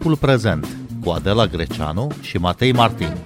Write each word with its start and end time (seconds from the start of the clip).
Timpul 0.00 0.18
prezent 0.18 0.66
cu 1.04 1.10
Adela 1.10 1.46
Greceanu 1.46 2.10
și 2.20 2.38
Matei 2.38 2.72
Martin. 2.72 3.16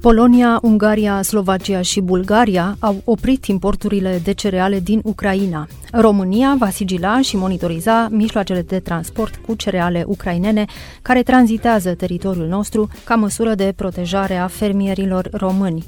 Polonia, 0.00 0.58
Ungaria, 0.62 1.22
Slovacia 1.22 1.82
și 1.82 2.00
Bulgaria 2.00 2.76
au 2.78 3.02
oprit 3.04 3.44
importurile 3.44 4.20
de 4.24 4.32
cereale 4.32 4.80
din 4.80 5.00
Ucraina. 5.04 5.68
România 5.96 6.56
va 6.58 6.70
sigila 6.70 7.20
și 7.20 7.36
monitoriza 7.36 8.08
mijloacele 8.10 8.62
de 8.62 8.78
transport 8.78 9.36
cu 9.36 9.54
cereale 9.54 10.04
ucrainene 10.06 10.64
care 11.02 11.22
tranzitează 11.22 11.94
teritoriul 11.94 12.46
nostru 12.46 12.88
ca 13.04 13.14
măsură 13.14 13.54
de 13.54 13.72
protejare 13.76 14.36
a 14.36 14.46
fermierilor 14.46 15.28
români. 15.32 15.84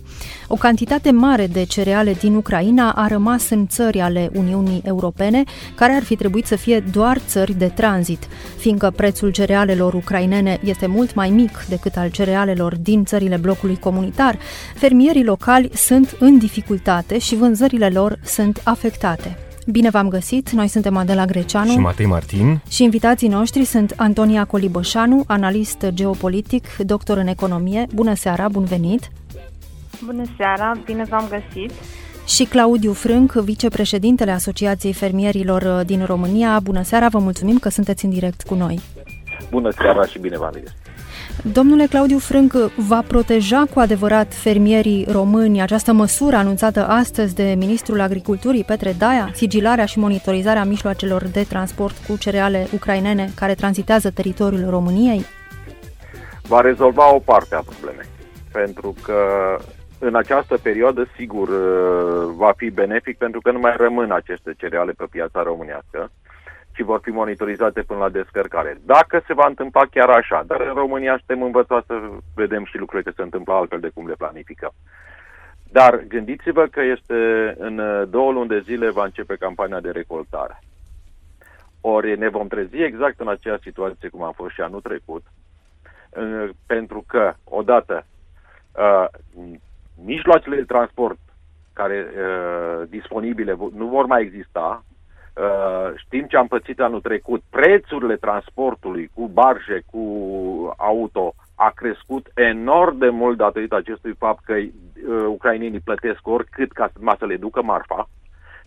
O 0.48 0.55
cantitate 0.55 1.10
mare 1.10 1.46
de 1.46 1.65
cereale 1.65 2.12
din 2.12 2.34
Ucraina 2.34 2.92
a 2.92 3.06
rămas 3.06 3.51
în 3.51 3.66
țări 3.66 4.01
ale 4.01 4.30
Uniunii 4.34 4.82
Europene, 4.84 5.42
care 5.74 5.92
ar 5.92 6.02
fi 6.02 6.16
trebuit 6.16 6.46
să 6.46 6.57
fie 6.57 6.80
doar 6.80 7.18
țări 7.18 7.54
de 7.54 7.66
tranzit. 7.66 8.29
Fiindcă 8.57 8.93
prețul 8.96 9.30
cerealelor 9.30 9.95
ucrainene 9.95 10.60
este 10.65 10.87
mult 10.87 11.15
mai 11.15 11.30
mic 11.30 11.65
decât 11.68 11.96
al 11.96 12.10
cerealelor 12.10 12.77
din 12.77 13.04
țările 13.04 13.37
blocului 13.37 13.79
comunitar, 13.79 14.38
fermierii 14.74 15.24
locali 15.24 15.70
sunt 15.74 16.16
în 16.18 16.38
dificultate 16.38 17.18
și 17.18 17.37
vânzările 17.37 17.88
lor 17.88 18.18
sunt 18.24 18.60
afectate. 18.65 19.37
Bine 19.70 19.91
v-am 19.91 20.09
găsit! 20.09 20.51
Noi 20.51 20.69
suntem 20.69 20.97
Adela 20.97 21.25
Greceanu 21.25 21.70
și 21.70 21.79
Matei 21.79 22.07
Martin 22.07 22.61
și 22.69 22.83
invitații 22.83 23.29
noștri 23.29 23.65
sunt 23.65 23.95
Antonia 23.97 24.45
Colibășanu, 24.45 25.24
analist 25.27 25.87
geopolitic, 25.88 26.77
doctor 26.77 27.16
în 27.16 27.27
economie. 27.27 27.87
Bună 27.95 28.15
seara, 28.15 28.49
bun 28.49 28.65
venit! 28.65 29.10
Bună 30.05 30.23
seara, 30.37 30.73
bine 30.85 31.05
v-am 31.05 31.29
găsit! 31.29 31.73
Și 32.27 32.45
Claudiu 32.45 32.93
Frânc, 32.93 33.32
vicepreședintele 33.32 34.30
Asociației 34.30 34.93
Fermierilor 34.93 35.85
din 35.85 36.05
România. 36.05 36.60
Bună 36.60 36.83
seara, 36.83 37.09
vă 37.09 37.18
mulțumim 37.18 37.59
că 37.59 37.68
sunteți 37.68 38.05
în 38.05 38.10
direct 38.10 38.43
cu 38.43 38.55
noi! 38.55 38.80
Bună 39.51 39.71
seara 39.71 40.05
și 40.05 40.18
bine 40.18 40.38
v-am 40.38 40.51
găsit! 40.52 40.85
Domnule 41.45 41.87
Claudiu 41.87 42.18
Frânc, 42.18 42.52
va 42.88 43.02
proteja 43.06 43.65
cu 43.74 43.79
adevărat 43.79 44.34
fermierii 44.34 45.06
români 45.10 45.62
această 45.62 45.93
măsură 45.93 46.37
anunțată 46.37 46.87
astăzi 46.87 47.34
de 47.34 47.54
Ministrul 47.59 48.01
Agriculturii 48.01 48.65
Petre 48.65 48.93
Daia, 48.98 49.30
sigilarea 49.32 49.84
și 49.84 49.98
monitorizarea 49.98 50.65
mijloacelor 50.65 51.24
de 51.24 51.43
transport 51.48 51.96
cu 52.09 52.16
cereale 52.16 52.66
ucrainene 52.73 53.30
care 53.34 53.54
tranzitează 53.54 54.10
teritoriul 54.10 54.70
României? 54.70 55.24
Va 56.48 56.60
rezolva 56.60 57.15
o 57.15 57.18
parte 57.18 57.54
a 57.54 57.60
problemei, 57.60 58.06
pentru 58.52 58.95
că 59.02 59.16
în 59.98 60.15
această 60.15 60.59
perioadă, 60.62 61.06
sigur, 61.16 61.48
va 62.37 62.52
fi 62.56 62.71
benefic 62.71 63.18
pentru 63.18 63.40
că 63.40 63.50
nu 63.50 63.59
mai 63.59 63.74
rămân 63.76 64.10
aceste 64.10 64.54
cereale 64.56 64.93
pe 64.93 65.04
piața 65.10 65.43
românească 65.43 66.10
ci 66.77 66.82
vor 66.82 67.00
fi 67.03 67.10
monitorizate 67.10 67.82
până 67.82 67.99
la 67.99 68.09
descărcare. 68.09 68.81
Dacă 68.84 69.22
se 69.27 69.34
va 69.34 69.47
întâmpla 69.47 69.84
chiar 69.91 70.09
așa, 70.09 70.43
dar 70.47 70.60
în 70.60 70.75
România 70.75 71.16
suntem 71.16 71.43
învățați 71.43 71.87
să 71.87 72.00
vedem 72.34 72.65
și 72.65 72.78
lucrurile 72.78 73.10
că 73.10 73.16
se 73.16 73.22
întâmplă 73.22 73.53
altfel 73.53 73.81
de 73.81 73.91
cum 73.94 74.06
le 74.06 74.15
planificăm. 74.15 74.72
Dar 75.71 76.05
gândiți-vă 76.09 76.66
că 76.66 76.83
este 76.83 77.55
în 77.59 78.06
două 78.10 78.33
luni 78.33 78.49
de 78.49 78.60
zile 78.60 78.91
va 78.91 79.05
începe 79.05 79.37
campania 79.37 79.81
de 79.81 79.91
recoltare. 79.91 80.59
Ori 81.81 82.19
ne 82.19 82.28
vom 82.28 82.47
trezi 82.47 82.77
exact 82.77 83.21
în 83.21 83.28
aceeași 83.28 83.62
situație 83.62 84.09
cum 84.09 84.22
am 84.22 84.33
fost 84.33 84.55
și 84.55 84.61
anul 84.61 84.81
trecut, 84.81 85.22
pentru 86.66 87.05
că, 87.06 87.34
odată, 87.44 88.06
uh, 88.73 89.06
mijloacele 90.05 90.56
de 90.56 90.62
transport 90.62 91.19
care 91.73 92.06
uh, 92.06 92.89
disponibile 92.89 93.56
nu 93.75 93.87
vor 93.87 94.06
mai 94.06 94.23
exista, 94.23 94.84
Uh, 95.41 95.93
știm 95.97 96.25
ce 96.25 96.37
am 96.37 96.47
pățit 96.47 96.81
anul 96.81 97.01
trecut. 97.01 97.43
Prețurile 97.51 98.17
transportului 98.17 99.11
cu 99.15 99.29
barje, 99.29 99.83
cu 99.91 100.03
auto, 100.77 101.35
a 101.55 101.73
crescut 101.75 102.27
enorm 102.35 102.99
de 102.99 103.09
mult 103.09 103.37
datorită 103.37 103.77
acestui 103.77 104.15
fapt 104.19 104.45
că 104.45 104.55
uh, 104.55 104.71
ucrainenii 105.27 105.81
plătesc 105.81 106.19
oricât 106.23 106.73
ca 106.73 106.91
să 107.19 107.27
le 107.27 107.37
ducă 107.37 107.63
marfa, 107.63 108.09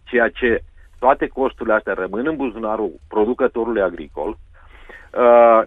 ceea 0.03 0.29
ce 0.29 0.63
toate 0.99 1.27
costurile 1.27 1.75
astea 1.75 1.93
rămân 1.93 2.27
în 2.27 2.35
buzunarul 2.35 2.91
producătorului 3.07 3.81
agricol 3.81 4.29
uh, 4.29 5.61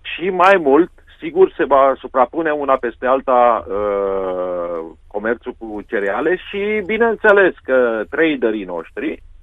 și 0.00 0.30
mai 0.30 0.56
mult, 0.60 0.90
sigur, 1.18 1.52
se 1.56 1.64
va 1.64 1.94
suprapune 1.98 2.50
una 2.50 2.76
peste 2.76 3.06
alta 3.06 3.64
uh, 3.68 4.90
comerțul 5.06 5.54
cu 5.58 5.82
cereale 5.86 6.36
și 6.36 6.82
bineînțeles 6.84 7.54
că 7.62 8.04
traderii 8.10 8.64
noștri 8.64 9.10
Uh, 9.12 9.35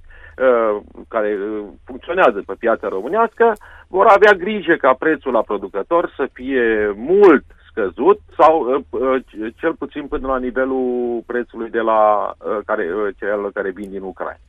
care 1.07 1.37
uh, 1.39 1.65
funcționează 1.85 2.43
pe 2.45 2.53
piața 2.59 2.87
românească 2.87 3.53
vor 3.87 4.05
avea 4.05 4.31
grijă 4.31 4.75
ca 4.75 4.93
prețul 4.93 5.31
la 5.31 5.41
producător 5.41 6.13
să 6.15 6.29
fie 6.33 6.93
mult 6.95 7.43
scăzut 7.69 8.19
sau 8.37 8.83
uh, 8.89 9.23
cel 9.55 9.73
puțin 9.73 10.07
până 10.07 10.27
la 10.27 10.37
nivelul 10.37 11.23
prețului 11.25 11.69
de 11.69 11.79
la 11.79 12.33
care, 12.65 12.89
cel 13.17 13.51
care 13.53 13.69
vin 13.69 13.89
din 13.89 14.01
Ucraina. 14.01 14.39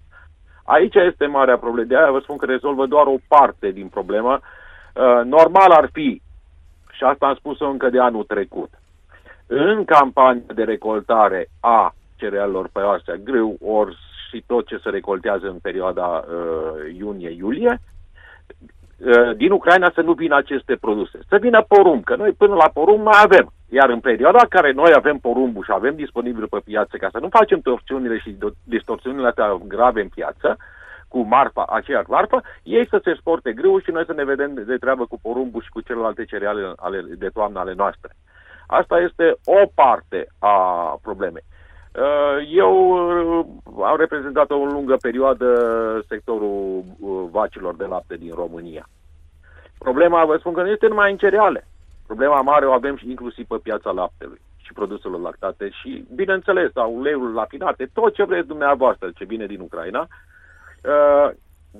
Aici 0.64 0.94
este 0.94 1.26
marea 1.26 1.58
problemă. 1.58 1.88
De 1.88 1.96
aia 1.96 2.10
vă 2.10 2.18
spun 2.18 2.36
că 2.36 2.44
rezolvă 2.46 2.86
doar 2.86 3.06
o 3.06 3.16
parte 3.28 3.70
din 3.70 3.88
problemă. 3.88 4.40
Normal 5.24 5.70
ar 5.70 5.88
fi, 5.92 6.22
și 6.92 7.04
asta 7.04 7.26
am 7.26 7.34
spus-o 7.34 7.68
încă 7.68 7.90
de 7.90 8.00
anul 8.00 8.24
trecut, 8.24 8.70
în 9.46 9.84
campania 9.84 10.42
de 10.54 10.62
recoltare 10.62 11.48
a 11.60 11.94
cerealelor 12.16 12.68
pe 12.72 12.80
astea, 12.80 13.14
grâu, 13.14 13.56
orz, 13.60 13.96
și 14.28 14.44
tot 14.46 14.66
ce 14.66 14.80
se 14.82 14.90
recoltează 14.90 15.46
în 15.46 15.58
perioada 15.62 16.06
uh, 16.06 16.94
iunie-iulie, 16.98 17.78
uh, 17.78 19.36
din 19.36 19.50
Ucraina 19.50 19.90
să 19.94 20.00
nu 20.00 20.12
vină 20.12 20.36
aceste 20.36 20.76
produse. 20.80 21.18
Să 21.28 21.36
vină 21.40 21.62
porumb, 21.62 22.04
că 22.04 22.16
noi 22.16 22.32
până 22.32 22.54
la 22.54 22.70
porumb 22.72 23.02
mai 23.04 23.20
avem. 23.22 23.52
Iar 23.68 23.88
în 23.88 24.00
perioada 24.00 24.38
în 24.42 24.48
care 24.48 24.72
noi 24.72 24.92
avem 24.94 25.18
porumbul 25.18 25.64
și 25.64 25.70
avem 25.74 25.94
disponibil 25.94 26.46
pe 26.48 26.60
piață, 26.64 26.96
ca 26.96 27.08
să 27.12 27.18
nu 27.18 27.28
facem 27.28 27.60
torsiunile 27.60 28.18
și 28.18 28.36
distorsiunile 28.64 29.28
astea 29.28 29.60
grave 29.66 30.00
în 30.00 30.08
piață, 30.08 30.56
cu 31.08 31.20
marfa, 31.20 31.64
aceeași 31.68 32.10
marfă, 32.10 32.42
ei 32.62 32.88
să 32.88 33.00
se 33.02 33.10
exporte 33.10 33.52
grâu 33.52 33.78
și 33.78 33.90
noi 33.90 34.04
să 34.04 34.12
ne 34.12 34.24
vedem 34.24 34.54
de 34.54 34.76
treabă 34.76 35.06
cu 35.06 35.18
porumbul 35.22 35.62
și 35.62 35.68
cu 35.68 35.80
celelalte 35.80 36.24
cereale 36.24 36.72
ale, 36.76 37.04
de 37.18 37.28
toamnă 37.28 37.58
ale 37.58 37.74
noastre. 37.76 38.10
Asta 38.66 38.98
este 38.98 39.34
o 39.44 39.66
parte 39.74 40.26
a 40.38 40.56
problemei. 41.02 41.44
Uh, 41.98 42.48
eu 42.50 42.72
uh, 42.90 43.46
am 43.84 43.96
reprezentat 43.96 44.50
o 44.50 44.64
lungă 44.64 44.96
perioadă 45.00 45.48
sectorul 46.08 46.84
uh, 46.98 47.24
vacilor 47.30 47.76
de 47.76 47.84
lapte 47.84 48.16
din 48.16 48.32
România. 48.34 48.88
Problema, 49.78 50.24
vă 50.24 50.36
spun 50.36 50.52
că 50.52 50.62
nu 50.62 50.68
este 50.68 50.86
numai 50.86 51.10
în 51.10 51.16
cereale. 51.16 51.66
Problema 52.06 52.40
mare 52.40 52.66
o 52.66 52.72
avem 52.72 52.96
și 52.96 53.08
inclusiv 53.10 53.46
pe 53.46 53.56
piața 53.62 53.90
laptelui 53.90 54.40
și 54.56 54.72
produselor 54.72 55.20
lactate 55.20 55.70
și, 55.70 56.04
bineînțeles, 56.14 56.72
sau 56.72 56.96
uleiul 56.96 57.32
lafinate, 57.32 57.90
tot 57.92 58.14
ce 58.14 58.24
vreți 58.24 58.46
dumneavoastră 58.46 59.10
ce 59.14 59.24
vine 59.24 59.46
din 59.46 59.60
Ucraina. 59.60 60.08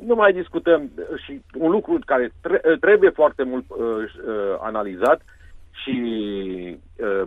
Nu 0.07 0.15
mai 0.15 0.33
discutăm 0.33 0.91
și 1.25 1.43
un 1.55 1.71
lucru 1.71 1.99
care 2.07 2.33
trebuie 2.81 3.11
foarte 3.11 3.43
mult 3.43 3.65
analizat 4.61 5.21
și 5.71 6.79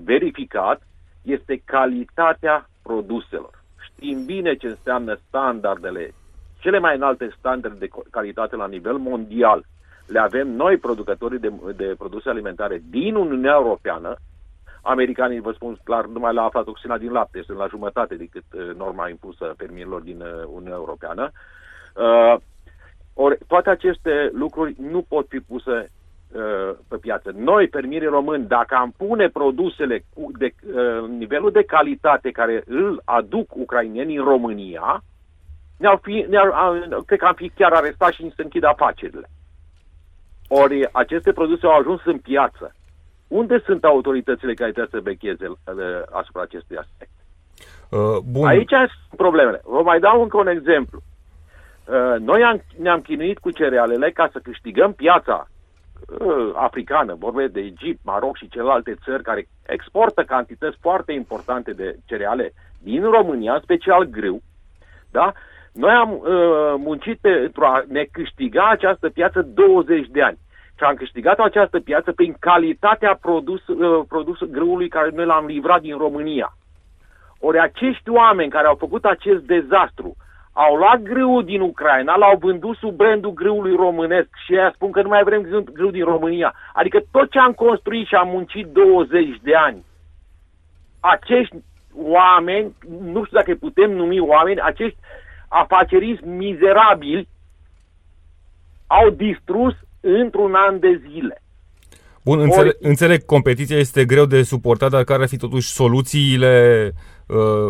verificat 0.03 0.81
este 1.21 1.61
calitatea 1.65 2.67
produselor. 2.87 3.63
Știm 3.87 4.25
bine 4.25 4.55
ce 4.55 4.67
înseamnă 4.67 5.17
standardele, 5.27 6.13
cele 6.59 6.79
mai 6.79 6.95
înalte 6.95 7.35
standarde 7.37 7.77
de 7.77 7.89
calitate 8.11 8.55
la 8.55 8.67
nivel 8.67 8.97
mondial. 8.97 9.65
Le 10.07 10.19
avem 10.19 10.47
noi, 10.47 10.77
producătorii 10.77 11.39
de, 11.39 11.51
de 11.75 11.95
produse 11.97 12.29
alimentare 12.29 12.81
din 12.89 13.15
Uniunea 13.15 13.53
Europeană. 13.53 14.15
Americanii, 14.81 15.39
vă 15.39 15.51
spun 15.51 15.77
clar, 15.83 16.05
nu 16.05 16.19
mai 16.19 16.33
le-au 16.33 16.45
aflat 16.45 16.67
oxina 16.67 16.97
din 16.97 17.11
lapte, 17.11 17.41
sunt 17.41 17.57
la 17.57 17.67
jumătate 17.67 18.15
decât 18.15 18.43
uh, 18.53 18.75
norma 18.75 19.09
impusă 19.09 19.53
fermierilor 19.57 20.01
din 20.01 20.21
uh, 20.21 20.43
Uniunea 20.45 20.77
Europeană. 20.77 21.31
Uh, 21.95 22.35
ori 23.13 23.37
toate 23.47 23.69
aceste 23.69 24.29
lucruri 24.33 24.75
nu 24.79 25.01
pot 25.01 25.25
fi 25.27 25.39
puse 25.39 25.73
Uh, 25.73 25.96
pe 26.87 26.97
piață. 26.97 27.31
Noi, 27.35 27.67
fermierii 27.67 28.07
români, 28.07 28.47
dacă 28.47 28.75
am 28.75 28.93
pune 28.97 29.29
produsele 29.29 30.05
cu 30.13 30.31
de, 30.37 30.53
uh, 30.67 31.09
nivelul 31.09 31.51
de 31.51 31.63
calitate 31.63 32.31
care 32.31 32.63
îl 32.65 33.01
aduc 33.05 33.55
ucrainienii 33.55 34.15
în 34.15 34.23
România, 34.23 35.03
ne-ar 35.77 35.99
fi, 36.01 36.25
ne-ar, 36.29 36.53
cred 37.05 37.19
că 37.19 37.25
am 37.25 37.33
fi 37.33 37.51
chiar 37.55 37.71
arestat 37.71 38.11
și 38.11 38.31
să 38.35 38.41
închid 38.41 38.63
afacerile. 38.63 39.29
Ori 40.47 40.89
aceste 40.91 41.31
produse 41.31 41.65
au 41.65 41.77
ajuns 41.77 42.01
în 42.05 42.17
piață. 42.17 42.75
Unde 43.27 43.61
sunt 43.65 43.83
autoritățile 43.83 44.53
care 44.53 44.71
trebuie 44.71 45.01
să 45.01 45.09
becheze 45.09 45.47
uh, 45.47 45.57
asupra 46.11 46.41
acestui 46.41 46.77
aspect? 46.77 47.11
Uh, 47.89 48.17
bun. 48.31 48.47
Aici 48.47 48.69
sunt 48.69 49.17
problemele. 49.17 49.61
Vă 49.63 49.81
mai 49.83 49.99
dau 49.99 50.21
încă 50.21 50.37
un 50.37 50.47
exemplu. 50.47 50.99
Uh, 51.85 52.15
noi 52.19 52.43
am, 52.43 52.61
ne-am 52.77 53.01
chinuit 53.01 53.37
cu 53.37 53.51
cerealele 53.51 54.11
ca 54.11 54.29
să 54.31 54.39
câștigăm 54.39 54.93
piața 54.93 55.47
uh, 55.49 55.56
africană, 56.53 57.15
vorbesc 57.19 57.51
de 57.51 57.59
Egipt, 57.59 57.99
Maroc 58.03 58.37
și 58.37 58.49
celelalte 58.49 58.95
țări 59.03 59.23
care 59.23 59.47
exportă 59.65 60.23
cantități 60.23 60.77
foarte 60.81 61.11
importante 61.11 61.71
de 61.71 61.95
cereale 62.05 62.53
din 62.79 63.03
România, 63.03 63.53
în 63.53 63.59
special 63.59 64.03
grâu, 64.03 64.41
da? 65.11 65.33
Noi 65.73 65.91
am 65.91 66.11
uh, 66.11 66.73
muncit 66.77 67.17
pentru 67.19 67.65
a 67.65 67.83
ne 67.87 68.03
câștiga 68.11 68.67
această 68.69 69.09
piață 69.09 69.41
20 69.41 70.07
de 70.07 70.21
ani. 70.21 70.37
Și 70.77 70.83
am 70.83 70.95
câștigat 70.95 71.39
această 71.39 71.79
piață 71.79 72.11
prin 72.11 72.35
calitatea 72.39 73.17
produs, 73.21 73.67
uh, 73.67 74.05
produs 74.07 74.37
grâului 74.39 74.87
care 74.87 75.09
noi 75.13 75.25
l-am 75.25 75.45
livrat 75.45 75.81
din 75.81 75.97
România. 75.97 76.57
Ori 77.39 77.59
acești 77.59 78.09
oameni 78.09 78.49
care 78.49 78.67
au 78.67 78.75
făcut 78.75 79.05
acest 79.05 79.41
dezastru 79.41 80.15
au 80.65 80.75
luat 80.75 81.01
grâul 81.01 81.43
din 81.43 81.61
Ucraina, 81.61 82.15
l-au 82.15 82.37
vândut 82.37 82.77
sub 82.77 82.95
brandul 82.95 83.33
grâului 83.33 83.75
românesc 83.75 84.27
și 84.45 84.53
ei 84.53 84.71
spun 84.73 84.91
că 84.91 85.01
nu 85.01 85.07
mai 85.07 85.23
vrem 85.23 85.41
grâu, 85.41 85.63
grâu 85.73 85.91
din 85.91 86.03
România. 86.03 86.53
Adică 86.73 86.99
tot 87.11 87.31
ce 87.31 87.39
am 87.39 87.51
construit 87.51 88.07
și 88.07 88.15
am 88.15 88.27
muncit 88.27 88.65
20 88.65 89.39
de 89.41 89.55
ani, 89.55 89.85
acești 90.99 91.55
oameni, 91.95 92.75
nu 93.01 93.23
știu 93.23 93.37
dacă 93.37 93.49
îi 93.51 93.57
putem 93.57 93.91
numi 93.91 94.19
oameni, 94.19 94.61
acești 94.61 94.97
afaceriști 95.47 96.25
mizerabili 96.25 97.27
au 98.87 99.09
distrus 99.09 99.73
într-un 99.99 100.53
an 100.53 100.79
de 100.79 101.01
zile. 101.09 101.41
Bun, 102.23 102.39
înțeleg, 102.39 102.75
înțeleg, 102.79 103.25
competiția 103.25 103.77
este 103.77 104.05
greu 104.05 104.25
de 104.25 104.43
suportat, 104.43 104.89
dar 104.89 105.03
care 105.03 105.21
ar 105.21 105.27
fi 105.27 105.37
totuși 105.37 105.69
soluțiile 105.69 106.85
uh, 106.93 107.15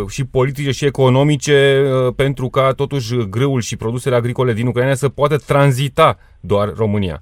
și 0.10 0.26
politice 0.26 0.72
și 0.72 0.86
economice 0.86 1.82
uh, 1.82 2.14
pentru 2.16 2.50
ca 2.50 2.72
totuși 2.72 3.16
grâul 3.30 3.62
și 3.62 3.78
produsele 3.78 4.16
agricole 4.16 4.54
din 4.54 4.68
Ucraina 4.68 4.94
să 4.94 5.10
poată 5.10 5.38
tranzita 5.38 6.18
doar 6.40 6.74
România? 6.76 7.22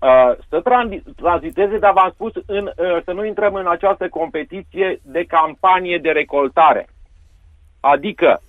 Uh, 0.00 0.36
să 0.48 0.62
tranziteze, 1.16 1.78
dar 1.78 1.92
v-am 1.92 2.10
spus 2.14 2.32
în, 2.46 2.64
uh, 2.64 2.98
să 3.04 3.12
nu 3.12 3.24
intrăm 3.24 3.54
în 3.54 3.66
această 3.68 4.08
competiție 4.08 5.00
de 5.02 5.24
campanie 5.24 5.98
de 5.98 6.10
recoltare. 6.10 6.88
Adică, 7.80 8.40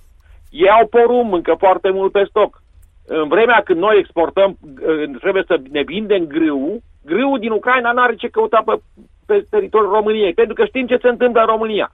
ei 0.49 0.69
au 0.69 0.87
porumb 0.87 1.33
încă 1.33 1.55
foarte 1.57 1.89
mult 1.89 2.11
pe 2.11 2.25
stoc. 2.29 2.61
În 3.05 3.27
vremea 3.27 3.61
când 3.65 3.79
noi 3.79 3.97
exportăm, 3.99 4.57
uh, 4.61 5.19
trebuie 5.19 5.43
să 5.47 5.61
ne 5.71 5.81
vindem 5.81 6.25
grâu, 6.25 6.81
grâul 7.05 7.39
din 7.39 7.51
Ucraina 7.51 7.91
nu 7.91 8.01
are 8.01 8.15
ce 8.15 8.27
căuta 8.27 8.61
pe, 8.65 8.81
pe 9.25 9.45
teritoriul 9.49 9.91
României, 9.91 10.33
pentru 10.33 10.53
că 10.53 10.65
știm 10.65 10.87
ce 10.87 10.97
se 11.01 11.07
întâmplă 11.07 11.41
în 11.41 11.47
România. 11.47 11.91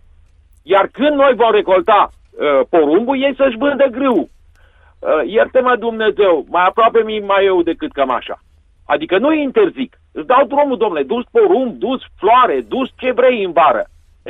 Iar 0.73 0.85
când 0.97 1.15
noi 1.15 1.33
vom 1.35 1.51
recolta 1.51 2.09
uh, 2.09 2.61
porumbul, 2.69 3.21
ei 3.23 3.35
să-și 3.37 3.57
vândă 3.57 3.85
grâul. 3.91 4.27
Uh, 4.27 5.21
ierte-mă 5.25 5.75
Dumnezeu, 5.79 6.45
mai 6.49 6.65
aproape 6.65 7.01
mi 7.03 7.19
mai 7.19 7.45
eu 7.45 7.61
decât 7.61 7.91
cămașa. 7.91 8.37
Adică 8.85 9.17
nu 9.17 9.33
interzic. 9.33 9.91
Îți 10.11 10.27
dau 10.27 10.45
drumul, 10.45 10.77
domnule, 10.77 11.03
dus 11.03 11.23
porumb, 11.31 11.71
dus 11.85 12.01
floare, 12.19 12.65
dus 12.67 12.89
ce 12.97 13.11
vrei 13.11 13.43
în 13.43 13.51
vară. 13.51 13.83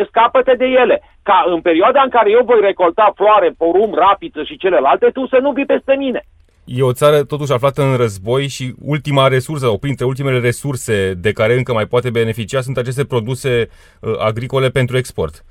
Scapă-te 0.09 0.53
de 0.53 0.65
ele. 0.65 1.01
Ca 1.23 1.43
în 1.53 1.61
perioada 1.61 2.01
în 2.01 2.09
care 2.09 2.29
eu 2.31 2.43
voi 2.45 2.59
recolta 2.61 3.13
floare, 3.15 3.49
porumb, 3.57 3.93
rapiță 3.93 4.43
și 4.43 4.57
celelalte, 4.57 5.09
tu 5.13 5.27
să 5.27 5.37
nu 5.41 5.51
vii 5.51 5.65
peste 5.65 5.95
mine. 5.97 6.21
E 6.65 6.81
o 6.81 6.93
țară 6.93 7.23
totuși 7.23 7.53
aflată 7.53 7.81
în 7.81 7.95
război 7.95 8.47
și 8.47 8.73
ultima 8.81 9.27
resursă, 9.27 9.67
o 9.67 9.77
printre 9.77 10.05
ultimele 10.05 10.39
resurse 10.39 11.13
de 11.13 11.31
care 11.31 11.53
încă 11.53 11.73
mai 11.73 11.85
poate 11.85 12.09
beneficia 12.09 12.61
sunt 12.61 12.77
aceste 12.77 13.05
produse 13.05 13.69
uh, 13.99 14.13
agricole 14.19 14.69
pentru 14.69 14.97
export. 14.97 15.43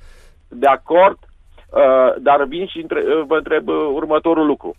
De 0.55 0.67
acord, 0.67 1.19
uh, 1.19 2.15
dar 2.19 2.45
vin 2.45 2.67
și 2.67 2.81
între, 2.81 3.01
uh, 3.01 3.23
vă 3.27 3.37
întreb 3.37 3.69
uh, 3.69 3.75
următorul 3.93 4.47
lucru. 4.47 4.75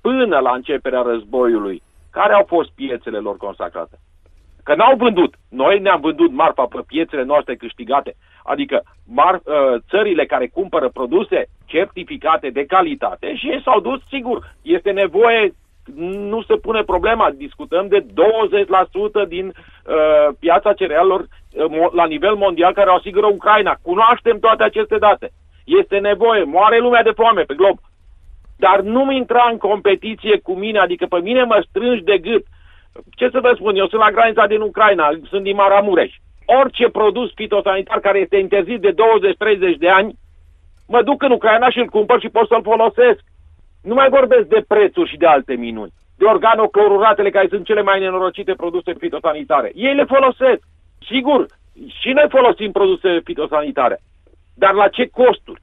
Până 0.00 0.38
la 0.38 0.54
începerea 0.54 1.02
războiului, 1.02 1.82
care 2.10 2.32
au 2.32 2.44
fost 2.46 2.70
piețele 2.74 3.18
lor 3.18 3.36
consacrate? 3.36 3.98
Că 4.64 4.74
n-au 4.74 4.96
vândut. 4.96 5.34
Noi 5.48 5.80
ne-am 5.80 6.00
vândut 6.00 6.32
marfa 6.32 6.64
pe 6.64 6.80
piețele 6.86 7.22
noastre 7.22 7.56
câștigate. 7.56 8.14
Adică 8.44 8.82
mar, 9.06 9.34
uh, 9.34 9.80
țările 9.88 10.26
care 10.26 10.46
cumpără 10.48 10.88
produse 10.88 11.46
certificate 11.64 12.50
de 12.50 12.64
calitate 12.64 13.34
și 13.34 13.46
ei 13.46 13.62
s-au 13.62 13.80
dus, 13.80 14.00
sigur, 14.08 14.54
este 14.62 14.90
nevoie 14.90 15.52
nu 15.96 16.42
se 16.42 16.54
pune 16.56 16.82
problema. 16.82 17.30
Discutăm 17.36 17.88
de 17.88 18.06
20% 19.24 19.28
din 19.28 19.46
uh, 19.46 20.34
piața 20.38 20.72
cerealelor 20.72 21.20
uh, 21.20 21.86
la 21.92 22.06
nivel 22.06 22.34
mondial 22.34 22.72
care 22.72 22.90
o 22.90 22.94
asigură 22.94 23.26
Ucraina. 23.26 23.76
Cunoaștem 23.82 24.38
toate 24.38 24.62
aceste 24.62 24.98
date. 24.98 25.30
Este 25.64 25.98
nevoie, 25.98 26.42
moare 26.44 26.78
lumea 26.78 27.02
de 27.02 27.12
foame 27.14 27.42
pe 27.42 27.54
glob. 27.54 27.78
Dar 28.56 28.80
nu-mi 28.80 29.16
intra 29.16 29.48
în 29.50 29.58
competiție 29.58 30.38
cu 30.38 30.52
mine, 30.52 30.78
adică 30.78 31.06
pe 31.06 31.20
mine 31.20 31.42
mă 31.42 31.64
strângi 31.68 32.02
de 32.02 32.18
gât. 32.18 32.44
Ce 33.10 33.28
să 33.32 33.40
vă 33.40 33.52
spun, 33.54 33.76
eu 33.76 33.88
sunt 33.88 34.00
la 34.00 34.10
granița 34.10 34.46
din 34.46 34.60
Ucraina, 34.60 35.08
sunt 35.28 35.42
din 35.42 35.54
Maramureș. 35.54 36.14
Orice 36.44 36.88
produs 36.88 37.30
fitosanitar 37.34 38.00
care 38.00 38.18
este 38.18 38.36
interzis 38.36 38.78
de 38.78 38.94
20-30 39.74 39.78
de 39.78 39.88
ani, 39.88 40.14
mă 40.88 41.02
duc 41.02 41.22
în 41.22 41.30
Ucraina 41.30 41.70
și 41.70 41.78
îl 41.78 41.86
cumpăr 41.86 42.20
și 42.20 42.28
pot 42.28 42.46
să-l 42.48 42.62
folosesc. 42.62 43.20
Nu 43.82 43.94
mai 43.94 44.08
vorbesc 44.08 44.46
de 44.46 44.64
prețuri 44.68 45.10
și 45.10 45.16
de 45.16 45.26
alte 45.26 45.54
minuni, 45.54 45.92
de 46.16 46.24
organocloruratele 46.24 47.30
care 47.30 47.48
sunt 47.48 47.64
cele 47.64 47.82
mai 47.82 48.00
nenorocite 48.00 48.52
produse 48.52 48.94
fitosanitare. 48.94 49.72
Ei 49.74 49.94
le 49.94 50.04
folosesc. 50.04 50.60
Sigur, 51.06 51.46
și 52.00 52.10
noi 52.10 52.26
folosim 52.28 52.72
produse 52.72 53.20
fitosanitare. 53.24 54.00
Dar 54.54 54.72
la 54.72 54.88
ce 54.88 55.06
costuri? 55.06 55.60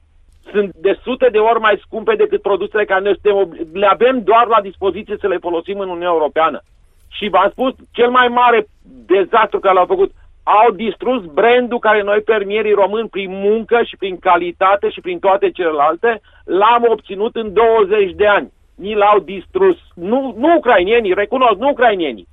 Sunt 0.52 0.74
de 0.74 0.98
sute 1.02 1.28
de 1.28 1.38
ori 1.38 1.60
mai 1.60 1.80
scumpe 1.84 2.14
decât 2.14 2.42
produsele 2.42 2.84
care 2.84 3.02
noi 3.02 3.18
suntem, 3.22 3.68
le 3.72 3.86
avem 3.86 4.22
doar 4.22 4.46
la 4.46 4.60
dispoziție 4.60 5.16
să 5.20 5.26
le 5.26 5.38
folosim 5.38 5.78
în 5.78 5.88
Uniunea 5.88 6.08
Europeană. 6.08 6.60
Și 7.08 7.28
v-am 7.28 7.50
spus, 7.50 7.74
cel 7.92 8.10
mai 8.10 8.28
mare 8.28 8.66
dezastru 9.06 9.58
care 9.58 9.74
l-au 9.74 9.86
făcut, 9.86 10.12
au 10.46 10.70
distrus 10.70 11.24
brandul 11.24 11.78
care 11.78 12.02
noi, 12.02 12.22
fermierii 12.24 12.72
români, 12.72 13.08
prin 13.08 13.30
muncă 13.30 13.82
și 13.84 13.96
prin 13.96 14.18
calitate 14.18 14.90
și 14.90 15.00
prin 15.00 15.18
toate 15.18 15.50
celelalte, 15.50 16.20
l-am 16.44 16.86
obținut 16.88 17.36
în 17.36 17.52
20 17.52 18.12
de 18.14 18.26
ani. 18.26 18.52
Ni 18.74 18.94
l-au 18.94 19.18
distrus. 19.18 19.76
Nu, 19.94 20.34
nu 20.38 20.54
ucrainienii, 20.56 21.14
recunosc, 21.14 21.58
nu 21.58 21.68
ucrainienii. 21.68 22.28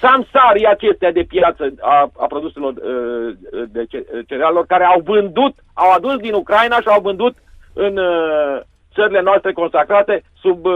Samsarii 0.00 0.66
acestea 0.66 1.12
de 1.12 1.22
piață 1.22 1.74
a, 1.80 2.10
a 2.18 2.26
produselor 2.26 2.72
uh, 2.72 3.34
de 3.72 3.86
cerealelor 4.26 4.66
care 4.66 4.84
au 4.84 5.00
vândut, 5.04 5.54
au 5.72 5.90
adus 5.90 6.16
din 6.16 6.32
Ucraina 6.34 6.76
și 6.80 6.88
au 6.88 7.00
vândut 7.00 7.36
în 7.72 7.96
uh, 7.96 8.60
țările 8.94 9.20
noastre 9.22 9.52
consacrate 9.52 10.22
sub 10.40 10.64
uh, 10.64 10.74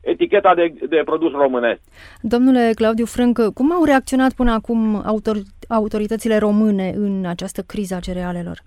eticheta 0.00 0.54
de, 0.54 0.74
de 0.88 1.02
produs 1.04 1.32
românesc. 1.32 1.80
Domnule 2.20 2.70
Claudiu 2.74 3.04
Frâncă, 3.04 3.50
cum 3.54 3.72
au 3.72 3.84
reacționat 3.84 4.32
până 4.32 4.52
acum 4.52 5.02
autor, 5.06 5.36
autoritățile 5.68 6.38
române 6.38 6.92
în 6.96 7.24
această 7.26 7.62
criză 7.66 7.94
a 7.94 8.00
cerealelor? 8.00 8.58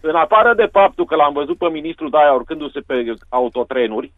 În 0.00 0.14
afară 0.14 0.54
de 0.54 0.68
faptul 0.72 1.04
că 1.04 1.14
l-am 1.14 1.32
văzut 1.32 1.58
pe 1.58 1.68
ministrul 1.68 2.10
Daia 2.10 2.32
urcându-se 2.32 2.80
pe 2.86 3.14
autotrenuri, 3.28 4.12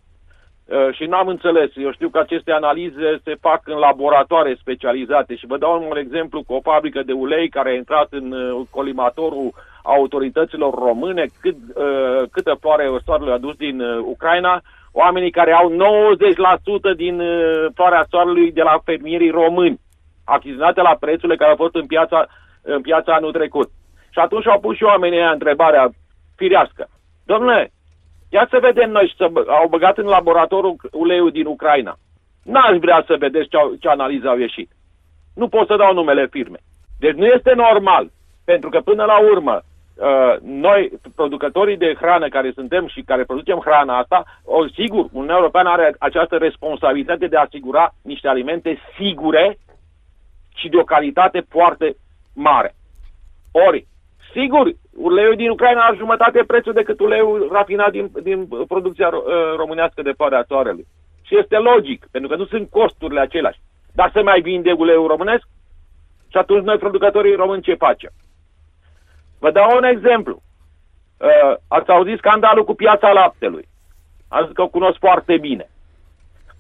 uh, 0.64 0.94
și 0.94 1.04
n-am 1.04 1.28
înțeles. 1.28 1.70
Eu 1.76 1.92
știu 1.92 2.08
că 2.08 2.18
aceste 2.18 2.50
analize 2.50 3.20
se 3.25 3.34
fac 3.40 3.61
în 3.64 3.76
laboratoare 3.76 4.56
specializate 4.61 5.37
și 5.37 5.46
vă 5.46 5.58
dau 5.58 5.87
un 5.90 5.96
exemplu 5.96 6.42
cu 6.42 6.52
o 6.52 6.61
fabrică 6.61 7.02
de 7.02 7.12
ulei 7.12 7.49
care 7.49 7.70
a 7.70 7.75
intrat 7.75 8.08
în 8.11 8.32
uh, 8.32 8.66
colimatorul 8.70 9.52
autorităților 9.87 10.75
române, 10.75 11.26
cât, 11.41 11.57
uh, 11.75 12.23
câtă 12.31 12.57
floare 12.61 12.91
soarelui 13.05 13.33
adus 13.33 13.57
din 13.57 13.81
Ucraina, 14.14 14.62
oamenii 14.93 15.31
care 15.31 15.53
au 15.53 15.69
90% 15.69 16.95
din 16.97 17.23
floarea 17.75 18.07
soarelui 18.11 18.53
de 18.53 18.62
la 18.62 18.79
fermierii 18.85 19.31
români, 19.31 19.81
achiziționate 20.25 20.81
la 20.81 20.97
prețurile 21.00 21.37
care 21.37 21.50
au 21.50 21.57
fost 21.57 21.75
în 21.75 21.87
piața, 21.87 22.26
în 22.62 22.81
piața 22.81 23.14
anul 23.14 23.33
trecut. 23.33 23.71
Și 24.11 24.19
atunci 24.19 24.47
au 24.47 24.61
pus 24.61 24.76
și 24.76 24.83
oamenii 24.83 25.19
aia 25.19 25.31
întrebarea 25.31 25.91
firească. 26.37 26.88
Domnule, 27.25 27.73
ia 28.31 28.47
să 28.50 28.59
vedem 28.61 28.91
noi 28.91 29.07
și 29.09 29.17
să 29.17 29.31
au 29.47 29.69
băgat 29.69 29.99
în 29.99 30.07
laboratorul 30.07 30.76
uleiul 30.93 31.31
din 31.31 31.47
Ucraina. 31.47 31.97
N-aș 32.43 32.76
vrea 32.79 33.05
să 33.07 33.17
vedeți 33.19 33.49
ce, 33.49 33.59
ce 33.81 33.88
analize 33.88 34.29
au 34.29 34.38
ieșit. 34.38 34.71
Nu 35.35 35.49
pot 35.49 35.67
să 35.67 35.76
dau 35.76 35.93
numele 35.93 36.26
firme. 36.31 36.59
Deci 36.99 37.14
nu 37.14 37.26
este 37.26 37.53
normal, 37.55 38.11
pentru 38.45 38.69
că 38.69 38.81
până 38.81 39.05
la 39.05 39.19
urmă, 39.19 39.61
uh, 39.94 40.36
noi, 40.42 40.90
producătorii 41.14 41.76
de 41.76 41.94
hrană 42.00 42.28
care 42.28 42.52
suntem 42.54 42.88
și 42.88 43.02
care 43.02 43.24
producem 43.24 43.58
hrana 43.58 43.98
asta, 43.98 44.24
o, 44.44 44.68
sigur, 44.68 45.06
Uniunea 45.12 45.36
Europeană 45.36 45.68
are 45.68 45.94
această 45.98 46.36
responsabilitate 46.36 47.26
de 47.26 47.36
a 47.36 47.40
asigura 47.40 47.94
niște 48.02 48.28
alimente 48.28 48.78
sigure 48.96 49.58
și 50.54 50.68
de 50.68 50.76
o 50.76 50.84
calitate 50.84 51.44
foarte 51.48 51.96
mare. 52.34 52.74
Ori, 53.52 53.86
Sigur, 54.34 54.72
uleiul 54.96 55.36
din 55.36 55.50
Ucraina 55.50 55.80
are 55.80 55.96
jumătate 55.96 56.44
prețul 56.46 56.72
decât 56.72 57.00
uleiul 57.00 57.48
rafinat 57.52 57.90
din, 57.90 58.10
din 58.22 58.48
producția 58.68 59.08
uh, 59.08 59.22
românească 59.56 60.02
de 60.02 60.14
a 60.18 60.44
soarelui. 60.48 60.86
Și 61.22 61.38
este 61.38 61.56
logic, 61.56 62.06
pentru 62.10 62.30
că 62.30 62.36
nu 62.36 62.44
sunt 62.44 62.70
costurile 62.70 63.20
aceleași. 63.20 63.60
Dar 63.92 64.10
să 64.12 64.22
mai 64.22 64.40
vinde 64.40 64.72
uleiul 64.72 65.06
românesc? 65.06 65.44
Și 66.30 66.36
atunci 66.36 66.64
noi, 66.64 66.78
producătorii 66.78 67.34
români, 67.34 67.62
ce 67.62 67.74
facem? 67.74 68.10
Vă 69.44 69.50
dau 69.50 69.76
un 69.76 69.84
exemplu. 69.84 70.42
Uh, 71.18 71.54
ați 71.68 71.90
auzit 71.90 72.18
scandalul 72.18 72.64
cu 72.64 72.74
piața 72.74 73.12
laptelui. 73.12 73.68
Am 74.28 74.44
zis 74.44 74.54
că 74.54 74.62
o 74.62 74.68
cunosc 74.68 74.98
foarte 74.98 75.36
bine. 75.38 75.70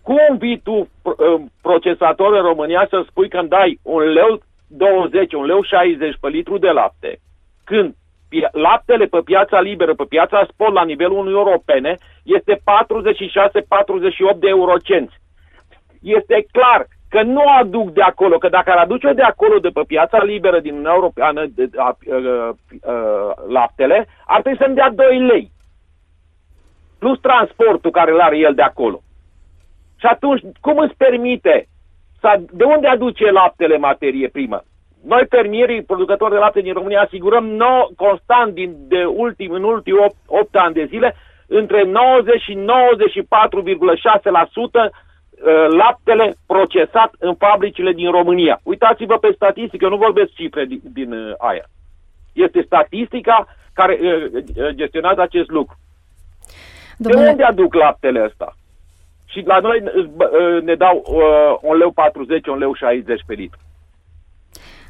Cum 0.02 0.36
vii 0.38 0.60
tu, 0.60 0.76
uh, 1.02 1.40
procesator 1.62 2.34
în 2.34 2.42
România, 2.42 2.86
să 2.90 3.04
spui 3.08 3.28
că 3.28 3.38
îmi 3.38 3.48
dai 3.48 3.78
un 3.82 4.02
leu 4.02 4.42
20, 4.66 5.32
un 5.32 5.44
leu 5.44 5.62
60 5.62 6.16
pe 6.20 6.28
litru 6.28 6.58
de 6.58 6.68
lapte, 6.68 7.20
când 7.64 7.94
laptele 8.52 9.06
pe 9.06 9.20
piața 9.24 9.60
liberă, 9.60 9.94
pe 9.94 10.04
piața 10.04 10.46
sport 10.50 10.72
la 10.72 10.84
nivelul 10.84 11.18
Uniunii 11.18 11.38
Europene, 11.38 11.96
este 12.22 12.54
46-48 12.54 12.60
de 14.38 14.48
eurocenți. 14.48 15.20
Este 16.02 16.46
clar 16.52 16.86
că 17.14 17.22
nu 17.22 17.42
aduc 17.58 17.92
de 17.92 18.02
acolo, 18.02 18.38
că 18.38 18.48
dacă 18.48 18.70
ar 18.70 18.76
aduce 18.76 19.12
de 19.12 19.22
acolo, 19.22 19.58
de 19.58 19.68
pe 19.68 19.82
piața 19.86 20.22
liberă 20.22 20.60
din 20.60 20.70
Uniunea 20.70 20.94
Europeană, 20.94 21.46
de, 21.54 21.68
a, 21.76 21.82
a, 21.82 21.96
a, 22.12 22.56
a, 22.92 23.34
laptele, 23.48 24.06
ar 24.26 24.40
trebui 24.40 24.58
să-mi 24.62 24.74
dea 24.74 24.90
2 24.90 25.20
lei. 25.20 25.50
Plus 26.98 27.18
transportul 27.20 27.90
care 27.90 28.10
îl 28.10 28.20
are 28.20 28.38
el 28.38 28.54
de 28.54 28.62
acolo. 28.62 29.02
Și 30.00 30.06
atunci, 30.06 30.42
cum 30.60 30.78
îți 30.78 30.96
permite? 30.96 31.68
Să, 32.20 32.40
de 32.50 32.64
unde 32.64 32.86
aduce 32.86 33.30
laptele 33.30 33.76
materie 33.76 34.28
primă? 34.28 34.62
Noi, 35.04 35.26
fermierii, 35.28 35.82
producători 35.82 36.32
de 36.32 36.38
lapte 36.38 36.60
din 36.60 36.72
România, 36.72 37.00
asigurăm 37.00 37.46
nou, 37.46 37.92
constant 37.96 38.54
din, 38.54 38.74
de 38.88 39.04
ultim, 39.04 39.52
în 39.52 39.62
ultimii 39.62 40.00
8, 40.00 40.14
8 40.26 40.56
ani 40.56 40.74
de 40.74 40.84
zile 40.84 41.16
între 41.46 41.82
90 41.84 42.40
și 42.40 42.58
94,6% 42.58 42.64
Uh, 44.76 44.90
laptele 45.68 46.36
procesat 46.46 47.14
în 47.18 47.34
fabricile 47.34 47.92
din 47.92 48.10
România. 48.10 48.60
Uitați-vă 48.62 49.18
pe 49.18 49.32
statistică, 49.34 49.88
nu 49.88 49.96
vorbesc 49.96 50.32
cifre 50.32 50.64
din, 50.64 50.80
din 50.82 51.12
uh, 51.12 51.34
aer. 51.38 51.64
Este 52.32 52.62
statistica 52.62 53.46
care 53.72 53.98
uh, 54.02 54.68
gestionează 54.70 55.20
acest 55.20 55.50
lucru. 55.50 55.76
Domnule... 56.96 57.24
De 57.24 57.30
unde 57.30 57.42
aduc 57.42 57.74
laptele 57.74 58.24
ăsta? 58.24 58.56
Și 59.26 59.42
la 59.46 59.58
noi 59.58 59.82
ne 60.62 60.74
dau 60.74 61.04
uh, 61.06 61.58
un 61.62 61.76
leu 61.76 61.90
40, 61.90 62.46
un 62.46 62.58
leu 62.58 62.74
60 62.74 63.20
pe 63.26 63.34
litru. 63.34 63.58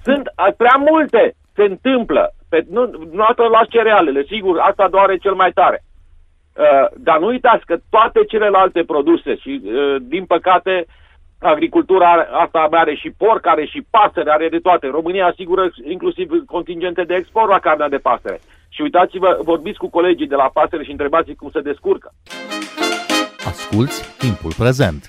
Sunt 0.03 0.23
prea 0.57 0.77
multe, 0.91 1.35
se 1.55 1.63
întâmplă. 1.63 2.35
Pe, 2.49 2.65
nu, 2.71 2.91
nu 3.13 3.25
la 3.51 3.65
cerealele, 3.69 4.23
sigur, 4.23 4.59
asta 4.59 4.89
doare 4.89 5.17
cel 5.17 5.35
mai 5.35 5.53
tare. 5.53 5.83
Uh, 6.57 6.87
dar 6.97 7.19
nu 7.19 7.27
uitați 7.27 7.65
că 7.67 7.77
toate 7.91 8.25
celelalte 8.25 8.83
produse 8.85 9.37
și, 9.37 9.61
uh, 9.65 9.97
din 10.01 10.25
păcate, 10.25 10.87
agricultura 11.39 12.27
asta 12.45 12.69
are 12.71 12.95
și 12.95 13.11
porc, 13.11 13.47
are 13.47 13.65
și 13.65 13.87
pasăre, 13.91 14.31
are 14.31 14.49
de 14.49 14.59
toate. 14.59 14.87
România 14.87 15.27
asigură 15.27 15.71
inclusiv 15.85 16.31
contingente 16.47 17.03
de 17.03 17.15
export 17.15 17.49
la 17.49 17.59
carnea 17.59 17.89
de 17.89 17.97
pasăre. 17.97 18.41
Și 18.69 18.83
uitați-vă, 18.83 19.39
vorbiți 19.43 19.79
cu 19.79 19.91
colegii 19.91 20.27
de 20.27 20.35
la 20.35 20.51
pasăre 20.53 20.85
și 20.85 20.91
întrebați 20.91 21.35
cum 21.35 21.51
se 21.51 21.61
descurcă. 21.61 22.13
Asculți 23.47 24.19
timpul 24.19 24.53
prezent! 24.59 25.09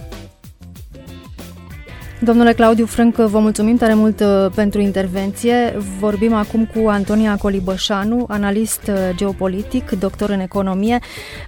Domnule 2.23 2.53
Claudiu 2.53 2.85
Frânc, 2.85 3.15
vă 3.15 3.39
mulțumim 3.39 3.77
tare 3.77 3.93
mult 3.93 4.19
uh, 4.19 4.51
pentru 4.55 4.81
intervenție. 4.81 5.77
Vorbim 5.99 6.33
acum 6.33 6.65
cu 6.65 6.87
Antonia 6.87 7.35
Colibășanu, 7.35 8.25
analist 8.27 8.81
uh, 8.87 8.95
geopolitic, 9.15 9.89
doctor 9.89 10.29
în 10.29 10.39
economie. 10.39 10.99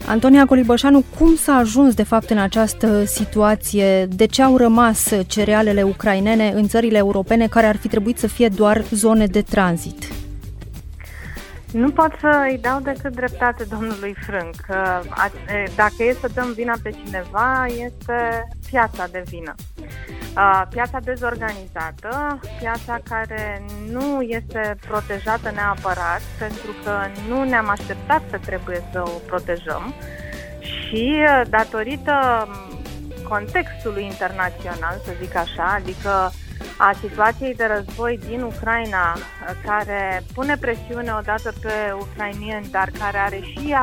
Antonia 0.06 0.46
Colibășanu, 0.46 1.04
cum 1.18 1.36
s-a 1.36 1.54
ajuns 1.54 1.94
de 1.94 2.04
fapt 2.04 2.30
în 2.30 2.38
această 2.38 3.04
situație? 3.06 4.06
De 4.06 4.26
ce 4.26 4.42
au 4.42 4.58
rămas 4.58 5.10
cerealele 5.28 5.82
ucrainene 5.82 6.52
în 6.56 6.68
țările 6.68 6.98
europene 6.98 7.48
care 7.48 7.66
ar 7.66 7.76
fi 7.76 7.88
trebuit 7.88 8.18
să 8.18 8.28
fie 8.28 8.48
doar 8.48 8.84
zone 8.92 9.26
de 9.26 9.42
tranzit? 9.42 10.23
Nu 11.74 11.92
pot 11.92 12.12
să 12.20 12.46
îi 12.50 12.58
dau 12.58 12.80
decât 12.80 13.16
dreptate 13.16 13.64
domnului 13.64 14.16
Frânc. 14.26 14.56
Dacă 15.76 16.04
e 16.04 16.18
să 16.22 16.30
dăm 16.34 16.54
vina 16.54 16.74
pe 16.84 16.90
cineva, 16.90 17.66
este 17.66 18.48
piața 18.70 19.08
de 19.12 19.24
vină. 19.26 19.56
Piața 20.70 21.00
dezorganizată, 21.04 22.40
piața 22.60 23.00
care 23.10 23.66
nu 23.92 24.22
este 24.22 24.78
protejată 24.88 25.52
neapărat, 25.52 26.22
pentru 26.40 26.72
că 26.84 26.92
nu 27.28 27.44
ne-am 27.44 27.70
așteptat 27.70 28.22
să 28.30 28.38
trebuie 28.46 28.84
să 28.92 29.02
o 29.02 29.20
protejăm 29.28 29.94
și 30.60 31.26
datorită 31.50 32.48
contextului 33.30 34.04
internațional, 34.04 35.02
să 35.06 35.12
zic 35.22 35.36
așa, 35.36 35.74
adică 35.76 36.32
a 36.78 36.92
situației 36.92 37.56
de 37.56 37.66
război 37.66 38.18
din 38.18 38.42
Ucraina, 38.42 39.16
care 39.66 40.22
pune 40.34 40.58
presiune 40.58 41.12
odată 41.12 41.54
pe 41.62 41.92
ucrainieni, 42.00 42.70
dar 42.72 42.90
care 43.00 43.18
are 43.18 43.40
și 43.40 43.76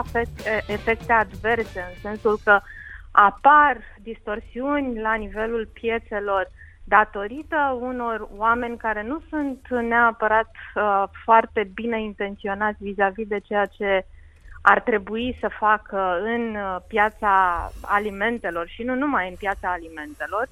efecte 0.66 1.12
adverse, 1.12 1.80
în 1.88 2.00
sensul 2.00 2.40
că 2.44 2.60
apar 3.10 3.76
distorsiuni 4.02 5.00
la 5.00 5.14
nivelul 5.14 5.68
piețelor 5.72 6.50
datorită 6.84 7.78
unor 7.80 8.28
oameni 8.36 8.76
care 8.76 9.02
nu 9.02 9.22
sunt 9.28 9.68
neapărat 9.68 10.50
uh, 10.74 11.04
foarte 11.24 11.70
bine 11.74 12.02
intenționați 12.02 12.82
vis-a-vis 12.82 13.26
de 13.26 13.38
ceea 13.38 13.66
ce 13.66 14.06
ar 14.62 14.80
trebui 14.80 15.36
să 15.40 15.48
facă 15.58 16.20
în 16.22 16.54
uh, 16.54 16.76
piața 16.86 17.32
alimentelor 17.80 18.68
și 18.68 18.82
nu 18.82 18.94
numai 18.94 19.28
în 19.28 19.34
piața 19.38 19.70
alimentelor. 19.70 20.48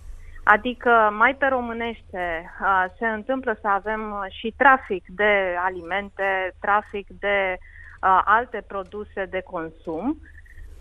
Adică, 0.50 1.14
mai 1.18 1.34
pe 1.34 1.46
românește, 1.46 2.54
uh, 2.60 2.84
se 2.98 3.06
întâmplă 3.06 3.58
să 3.60 3.68
avem 3.68 4.26
și 4.28 4.54
trafic 4.56 5.04
de 5.08 5.56
alimente, 5.64 6.54
trafic 6.60 7.06
de 7.08 7.56
uh, 7.58 8.20
alte 8.24 8.64
produse 8.66 9.24
de 9.24 9.40
consum, 9.40 10.18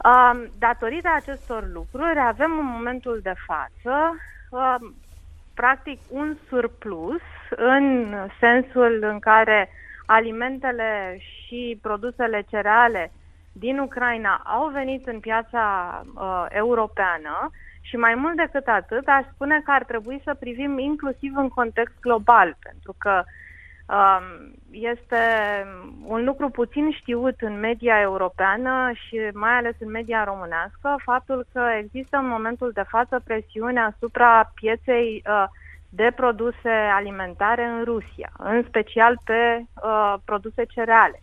Um, 0.04 0.50
datorită 0.60 1.10
acestor 1.16 1.68
lucruri 1.74 2.20
avem 2.20 2.60
în 2.60 2.66
momentul 2.66 3.20
de 3.24 3.34
față 3.46 4.16
um, 4.50 4.96
practic 5.54 6.00
un 6.08 6.38
surplus 6.48 7.22
în 7.56 8.16
sensul 8.40 9.00
în 9.02 9.20
care 9.20 9.70
alimentele 10.06 11.18
și 11.20 11.80
produsele 11.82 12.46
cereale 12.50 13.12
din 13.52 13.80
Ucraina 13.80 14.42
au 14.46 14.68
venit 14.68 15.08
în 15.08 15.20
piața 15.20 15.66
uh, 16.16 16.46
europeană 16.50 17.52
și 17.88 17.96
mai 17.96 18.16
mult 18.16 18.36
decât 18.36 18.68
atât 18.68 19.08
aș 19.08 19.26
spune 19.34 19.62
că 19.66 19.72
ar 19.72 19.84
trebui 19.84 20.22
să 20.24 20.34
privim 20.34 20.78
inclusiv 20.78 21.32
în 21.36 21.48
context 21.48 22.00
global, 22.00 22.58
pentru 22.60 22.96
că 22.98 23.24
uh, 23.24 23.32
Um, 23.90 24.54
este 24.72 25.18
un 26.06 26.24
lucru 26.24 26.50
puțin 26.50 26.92
știut 26.92 27.36
în 27.40 27.60
media 27.60 28.02
europeană 28.02 28.92
și 28.94 29.30
mai 29.34 29.52
ales 29.52 29.76
în 29.80 29.90
media 29.90 30.24
românească, 30.24 30.96
faptul 31.04 31.48
că 31.54 31.62
există 31.78 32.18
în 32.18 32.28
momentul 32.28 32.72
de 32.74 32.84
față 32.88 33.22
presiune 33.24 33.80
asupra 33.80 34.52
pieței 34.56 35.24
uh, 35.28 35.44
de 35.90 36.12
produse 36.16 36.70
alimentare 36.94 37.64
în 37.64 37.84
Rusia, 37.84 38.30
în 38.38 38.64
special 38.68 39.20
pe 39.24 39.62
uh, 39.84 40.14
produse 40.26 40.64
cereale. 40.66 41.22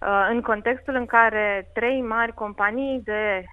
Uh, 0.00 0.28
în 0.30 0.40
contextul 0.40 0.94
în 0.94 1.06
care 1.06 1.70
trei 1.74 2.02
mari 2.02 2.34
companii 2.34 3.00
de 3.04 3.44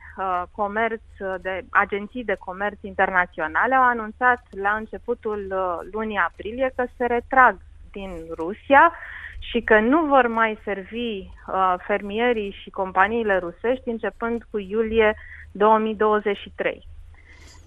comerț, 0.51 1.01
de 1.41 1.61
agenții 1.69 2.23
de 2.23 2.35
comerț 2.39 2.77
internaționale 2.81 3.75
au 3.75 3.83
anunțat 3.83 4.43
la 4.49 4.71
începutul 4.71 5.53
lunii 5.91 6.17
aprilie 6.17 6.71
că 6.75 6.85
se 6.97 7.05
retrag 7.05 7.57
din 7.91 8.11
Rusia 8.35 8.93
și 9.39 9.61
că 9.61 9.79
nu 9.79 10.05
vor 10.05 10.27
mai 10.27 10.59
servi 10.63 11.17
uh, 11.17 11.73
fermierii 11.77 12.57
și 12.61 12.69
companiile 12.69 13.37
rusești 13.37 13.89
începând 13.89 14.43
cu 14.51 14.57
iulie 14.57 15.15
2023. 15.51 16.87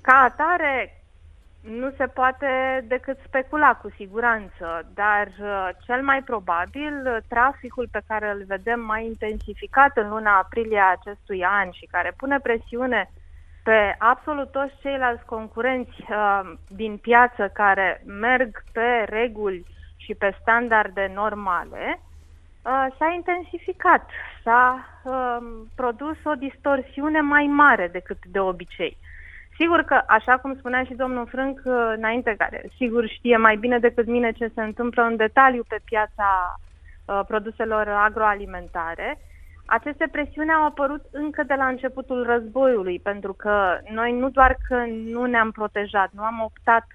Ca 0.03 0.13
atare, 0.13 1.00
nu 1.61 1.93
se 1.97 2.07
poate 2.07 2.85
decât 2.89 3.19
specula 3.27 3.75
cu 3.75 3.91
siguranță, 3.97 4.87
dar 4.95 5.27
uh, 5.27 5.69
cel 5.87 6.03
mai 6.03 6.23
probabil 6.23 7.25
traficul 7.29 7.89
pe 7.91 8.01
care 8.07 8.31
îl 8.31 8.45
vedem 8.47 8.81
mai 8.81 9.07
intensificat 9.07 9.97
în 9.97 10.09
luna 10.09 10.37
aprilie 10.39 10.81
acestui 10.81 11.45
an 11.45 11.71
și 11.71 11.87
care 11.91 12.15
pune 12.17 12.39
presiune 12.39 13.11
pe 13.63 13.95
absolut 13.99 14.51
toți 14.51 14.75
ceilalți 14.81 15.25
concurenți 15.25 16.05
uh, 16.09 16.53
din 16.69 16.97
piață 16.97 17.51
care 17.55 18.03
merg 18.07 18.63
pe 18.73 19.05
reguli 19.09 19.67
și 19.97 20.15
pe 20.15 20.37
standarde 20.41 21.11
normale, 21.15 22.01
uh, 22.01 22.87
s-a 22.99 23.13
intensificat, 23.15 24.11
s-a 24.43 24.87
um, 25.03 25.69
produs 25.75 26.17
o 26.25 26.35
distorsiune 26.35 27.21
mai 27.21 27.45
mare 27.45 27.89
decât 27.89 28.19
de 28.27 28.41
obicei. 28.41 28.97
Sigur 29.61 29.83
că, 29.83 30.01
așa 30.07 30.37
cum 30.39 30.57
spunea 30.57 30.85
și 30.85 30.95
domnul 30.95 31.27
Frânc 31.27 31.61
uh, 31.65 31.93
înainte, 31.97 32.35
care 32.39 32.71
sigur 32.77 33.09
știe 33.09 33.37
mai 33.37 33.57
bine 33.57 33.79
decât 33.79 34.07
mine 34.07 34.33
ce 34.33 34.51
se 34.55 34.63
întâmplă 34.63 35.03
în 35.03 35.17
detaliu 35.17 35.63
pe 35.69 35.81
piața 35.85 36.59
uh, 37.05 37.21
produselor 37.27 37.89
agroalimentare, 37.89 39.19
aceste 39.67 40.09
presiuni 40.13 40.53
au 40.53 40.65
apărut 40.65 41.05
încă 41.11 41.43
de 41.43 41.55
la 41.55 41.67
începutul 41.67 42.25
războiului, 42.25 43.01
pentru 43.01 43.33
că 43.33 43.79
noi 43.91 44.13
nu 44.13 44.29
doar 44.29 44.57
că 44.69 44.85
nu 44.89 45.25
ne-am 45.25 45.51
protejat, 45.51 46.11
nu 46.13 46.23
am 46.23 46.41
optat 46.45 46.87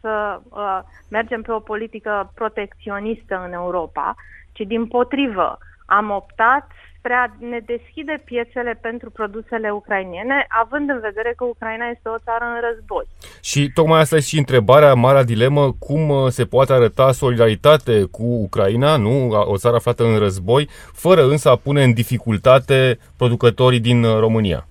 să 0.00 0.40
uh, 0.48 0.78
mergem 1.10 1.42
pe 1.42 1.52
o 1.52 1.58
politică 1.58 2.32
protecționistă 2.34 3.42
în 3.46 3.52
Europa, 3.52 4.14
ci 4.52 4.60
din 4.60 4.86
potrivă 4.86 5.58
am 5.86 6.10
optat 6.10 6.70
spre 7.02 7.14
a 7.14 7.26
ne 7.38 7.60
deschide 7.66 8.22
piețele 8.24 8.78
pentru 8.80 9.10
produsele 9.10 9.70
ucrainene, 9.70 10.46
având 10.48 10.88
în 10.88 11.00
vedere 11.00 11.32
că 11.36 11.44
Ucraina 11.44 11.86
este 11.86 12.08
o 12.08 12.18
țară 12.18 12.44
în 12.44 12.60
război. 12.68 13.04
Și 13.40 13.70
tocmai 13.74 14.00
asta 14.00 14.16
este 14.16 14.28
și 14.28 14.38
întrebarea, 14.38 14.94
marea 14.94 15.22
dilemă, 15.22 15.72
cum 15.72 16.08
uh, 16.08 16.28
se 16.28 16.44
poate 16.44 16.72
arăta 16.72 17.12
solidaritate 17.12 18.04
cu 18.10 18.22
Ucraina, 18.22 18.96
nu, 18.96 19.28
o 19.30 19.56
țară 19.56 19.76
aflată 19.76 20.04
în 20.04 20.18
război, 20.18 20.68
fără 20.92 21.22
însă 21.22 21.50
a 21.50 21.56
pune 21.56 21.82
în 21.82 21.92
dificultate 21.92 22.98
producătorii 23.16 23.80
din 23.80 24.04
uh, 24.04 24.18
România. 24.18 24.66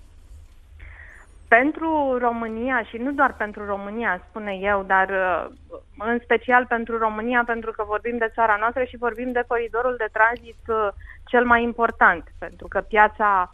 Pentru 1.48 2.18
România 2.22 2.84
și 2.90 2.98
nu 2.98 3.12
doar 3.12 3.34
pentru 3.38 3.66
România, 3.66 4.24
spune 4.30 4.58
eu, 4.62 4.84
dar 4.88 5.10
uh, 5.10 5.46
în 5.98 6.20
special 6.24 6.66
pentru 6.68 6.98
România, 6.98 7.44
pentru 7.46 7.72
că 7.72 7.84
vorbim 7.88 8.18
de 8.18 8.32
țara 8.34 8.58
noastră 8.60 8.84
și 8.84 8.98
vorbim 8.98 9.32
de 9.32 9.44
coridorul 9.48 9.96
de 9.98 10.10
tranzit 10.12 10.62
cel 11.32 11.46
mai 11.46 11.64
important, 11.64 12.24
pentru 12.38 12.68
că 12.68 12.80
piața 12.82 13.52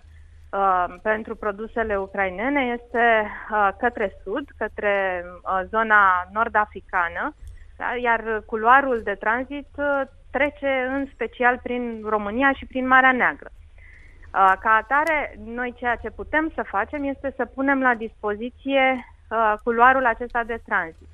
uh, 0.51 0.95
pentru 1.01 1.35
produsele 1.35 1.95
ucrainene 1.97 2.61
este 2.77 3.05
uh, 3.51 3.69
către 3.79 4.07
sud, 4.23 4.45
către 4.57 5.23
uh, 5.25 5.61
zona 5.69 6.27
nord-africană, 6.33 7.35
da? 7.77 7.95
iar 8.01 8.43
culoarul 8.45 9.01
de 9.03 9.13
tranzit 9.13 9.67
uh, 9.75 10.01
trece 10.31 10.87
în 10.89 11.05
special 11.13 11.59
prin 11.63 12.01
România 12.05 12.51
și 12.53 12.65
prin 12.65 12.87
Marea 12.87 13.11
Neagră. 13.11 13.49
Uh, 13.51 14.53
ca 14.59 14.71
atare, 14.71 15.39
noi 15.45 15.73
ceea 15.77 15.95
ce 15.95 16.09
putem 16.09 16.51
să 16.55 16.63
facem 16.63 17.03
este 17.03 17.33
să 17.35 17.45
punem 17.45 17.81
la 17.81 17.93
dispoziție 17.93 19.05
uh, 19.29 19.53
culoarul 19.63 20.05
acesta 20.05 20.43
de 20.43 20.61
tranzit. 20.65 21.07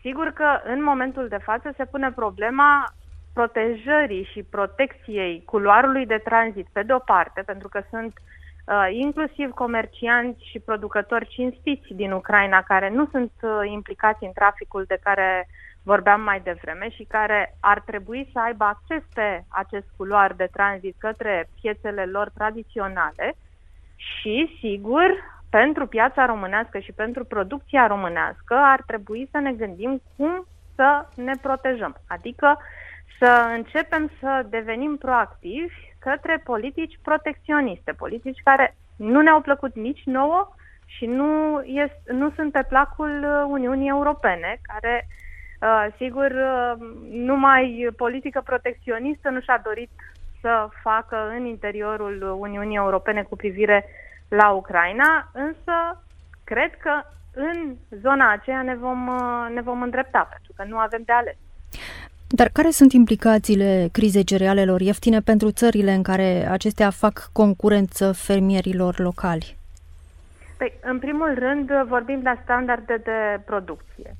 Sigur 0.00 0.28
că 0.32 0.60
în 0.64 0.82
momentul 0.82 1.28
de 1.28 1.38
față 1.48 1.72
se 1.76 1.84
pune 1.84 2.10
problema 2.12 2.84
protejării 3.34 4.28
și 4.32 4.42
protecției 4.42 5.42
culoarului 5.44 6.06
de 6.06 6.20
tranzit, 6.24 6.66
pe 6.72 6.82
de-o 6.82 6.98
parte, 6.98 7.42
pentru 7.42 7.68
că 7.68 7.82
sunt 7.90 8.12
uh, 8.18 8.88
inclusiv 8.90 9.50
comercianți 9.50 10.48
și 10.50 10.58
producători 10.58 11.28
cinstiți 11.28 11.94
din 11.94 12.12
Ucraina 12.12 12.62
care 12.62 12.90
nu 12.90 13.08
sunt 13.10 13.32
uh, 13.42 13.50
implicați 13.70 14.24
în 14.24 14.32
traficul 14.32 14.84
de 14.88 14.98
care 15.02 15.48
vorbeam 15.82 16.20
mai 16.20 16.40
devreme 16.40 16.90
și 16.90 17.04
care 17.08 17.56
ar 17.60 17.80
trebui 17.80 18.30
să 18.32 18.40
aibă 18.40 18.64
acces 18.64 19.02
pe 19.14 19.44
acest 19.48 19.86
culoar 19.96 20.32
de 20.32 20.48
tranzit 20.52 20.94
către 20.98 21.48
piețele 21.60 22.04
lor 22.04 22.30
tradiționale 22.34 23.34
și, 23.96 24.56
sigur, 24.60 25.32
pentru 25.50 25.86
piața 25.86 26.26
românească 26.26 26.78
și 26.78 26.92
pentru 26.92 27.24
producția 27.24 27.86
românească 27.86 28.54
ar 28.54 28.82
trebui 28.86 29.28
să 29.30 29.38
ne 29.38 29.52
gândim 29.52 30.02
cum 30.16 30.46
să 30.74 31.06
ne 31.14 31.32
protejăm. 31.42 31.96
Adică 32.08 32.56
uh, 32.58 32.62
să 33.18 33.50
începem 33.54 34.10
să 34.20 34.46
devenim 34.50 34.96
proactivi 34.96 35.74
către 35.98 36.40
politici 36.44 36.98
protecționiste, 37.02 37.92
politici 37.92 38.40
care 38.44 38.76
nu 38.96 39.20
ne-au 39.20 39.40
plăcut 39.40 39.74
nici 39.74 40.02
nouă 40.04 40.54
și 40.86 41.06
nu, 41.06 41.62
este, 41.64 42.12
nu 42.12 42.30
sunt 42.30 42.52
pe 42.52 42.64
placul 42.68 43.24
Uniunii 43.48 43.88
Europene, 43.88 44.60
care, 44.62 45.06
uh, 45.60 45.86
sigur, 45.96 46.30
uh, 46.30 46.86
numai 47.10 47.88
politică 47.96 48.40
protecționistă 48.40 49.28
nu 49.28 49.40
și-a 49.40 49.60
dorit 49.64 49.90
să 50.40 50.68
facă 50.82 51.28
în 51.36 51.44
interiorul 51.44 52.36
Uniunii 52.38 52.76
Europene 52.76 53.22
cu 53.22 53.36
privire 53.36 53.84
la 54.28 54.50
Ucraina, 54.50 55.30
însă 55.32 56.04
cred 56.44 56.76
că 56.76 57.02
în 57.34 57.76
zona 57.90 58.30
aceea 58.30 58.62
ne 58.62 58.74
vom, 58.76 59.06
uh, 59.06 59.46
ne 59.54 59.60
vom 59.60 59.82
îndrepta, 59.82 60.26
pentru 60.30 60.52
că 60.56 60.64
nu 60.64 60.78
avem 60.78 61.02
de 61.04 61.12
ales. 61.12 61.36
Dar 62.36 62.48
care 62.52 62.70
sunt 62.70 62.92
implicațiile 62.92 63.88
crizei 63.92 64.24
cerealelor 64.24 64.80
ieftine 64.80 65.20
pentru 65.20 65.50
țările 65.50 65.92
în 65.92 66.02
care 66.02 66.48
acestea 66.50 66.90
fac 66.90 67.28
concurență 67.32 68.12
fermierilor 68.12 68.98
locali? 68.98 69.56
Păi, 70.58 70.72
în 70.82 70.98
primul 70.98 71.34
rând, 71.38 71.70
vorbim 71.88 72.20
de 72.22 72.38
standarde 72.42 72.96
de 73.04 73.40
producție. 73.44 74.16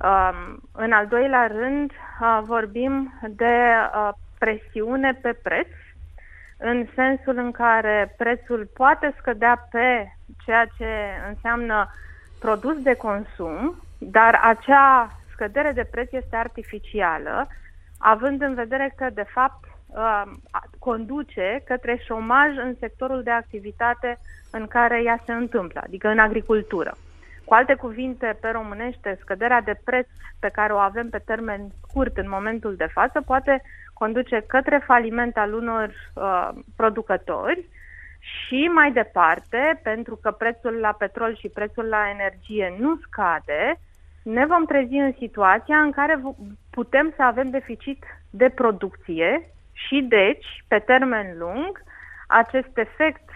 Um, 0.00 0.60
în 0.72 0.92
al 0.92 1.06
doilea 1.06 1.46
rând, 1.46 1.90
uh, 1.90 2.40
vorbim 2.44 3.12
de 3.28 3.54
uh, 3.94 4.08
presiune 4.38 5.18
pe 5.22 5.32
preț, 5.42 5.68
în 6.58 6.86
sensul 6.94 7.36
în 7.36 7.50
care 7.50 8.14
prețul 8.16 8.68
poate 8.74 9.14
scădea 9.18 9.68
pe 9.70 10.12
ceea 10.44 10.64
ce 10.64 10.90
înseamnă 11.28 11.88
produs 12.40 12.82
de 12.82 12.94
consum, 12.94 13.82
dar 13.98 14.40
acea 14.42 15.17
scădere 15.38 15.72
de 15.72 15.84
preț 15.90 16.12
este 16.12 16.36
artificială, 16.36 17.46
având 17.98 18.42
în 18.42 18.54
vedere 18.54 18.92
că, 18.96 19.06
de 19.14 19.26
fapt, 19.34 19.64
uh, 19.86 20.22
conduce 20.78 21.62
către 21.64 21.96
șomaj 22.06 22.56
în 22.56 22.74
sectorul 22.78 23.22
de 23.22 23.30
activitate 23.30 24.18
în 24.50 24.66
care 24.66 25.02
ea 25.02 25.22
se 25.26 25.32
întâmplă, 25.32 25.80
adică 25.84 26.08
în 26.08 26.18
agricultură. 26.18 26.96
Cu 27.44 27.54
alte 27.54 27.74
cuvinte, 27.74 28.36
pe 28.40 28.48
românește, 28.48 29.18
scăderea 29.20 29.60
de 29.60 29.80
preț 29.84 30.06
pe 30.40 30.48
care 30.48 30.72
o 30.72 30.76
avem 30.76 31.08
pe 31.08 31.22
termen 31.24 31.60
scurt 31.82 32.16
în 32.16 32.28
momentul 32.28 32.74
de 32.76 32.88
față 32.92 33.20
poate 33.20 33.62
conduce 33.92 34.44
către 34.46 34.82
faliment 34.86 35.36
al 35.36 35.52
unor 35.52 35.88
uh, 35.88 36.48
producători 36.76 37.68
și 38.18 38.70
mai 38.74 38.92
departe, 38.92 39.80
pentru 39.82 40.16
că 40.16 40.30
prețul 40.30 40.74
la 40.74 40.92
petrol 40.92 41.36
și 41.36 41.48
prețul 41.48 41.84
la 41.84 42.10
energie 42.10 42.76
nu 42.78 42.96
scade, 42.96 43.80
ne 44.32 44.46
vom 44.46 44.64
trezi 44.64 44.94
în 44.94 45.12
situația 45.18 45.78
în 45.80 45.90
care 45.90 46.22
putem 46.70 47.12
să 47.16 47.22
avem 47.22 47.50
deficit 47.50 48.04
de 48.30 48.48
producție 48.48 49.50
și 49.72 50.06
deci, 50.08 50.64
pe 50.68 50.78
termen 50.78 51.38
lung, 51.38 51.82
acest 52.26 52.78
efect 52.78 53.28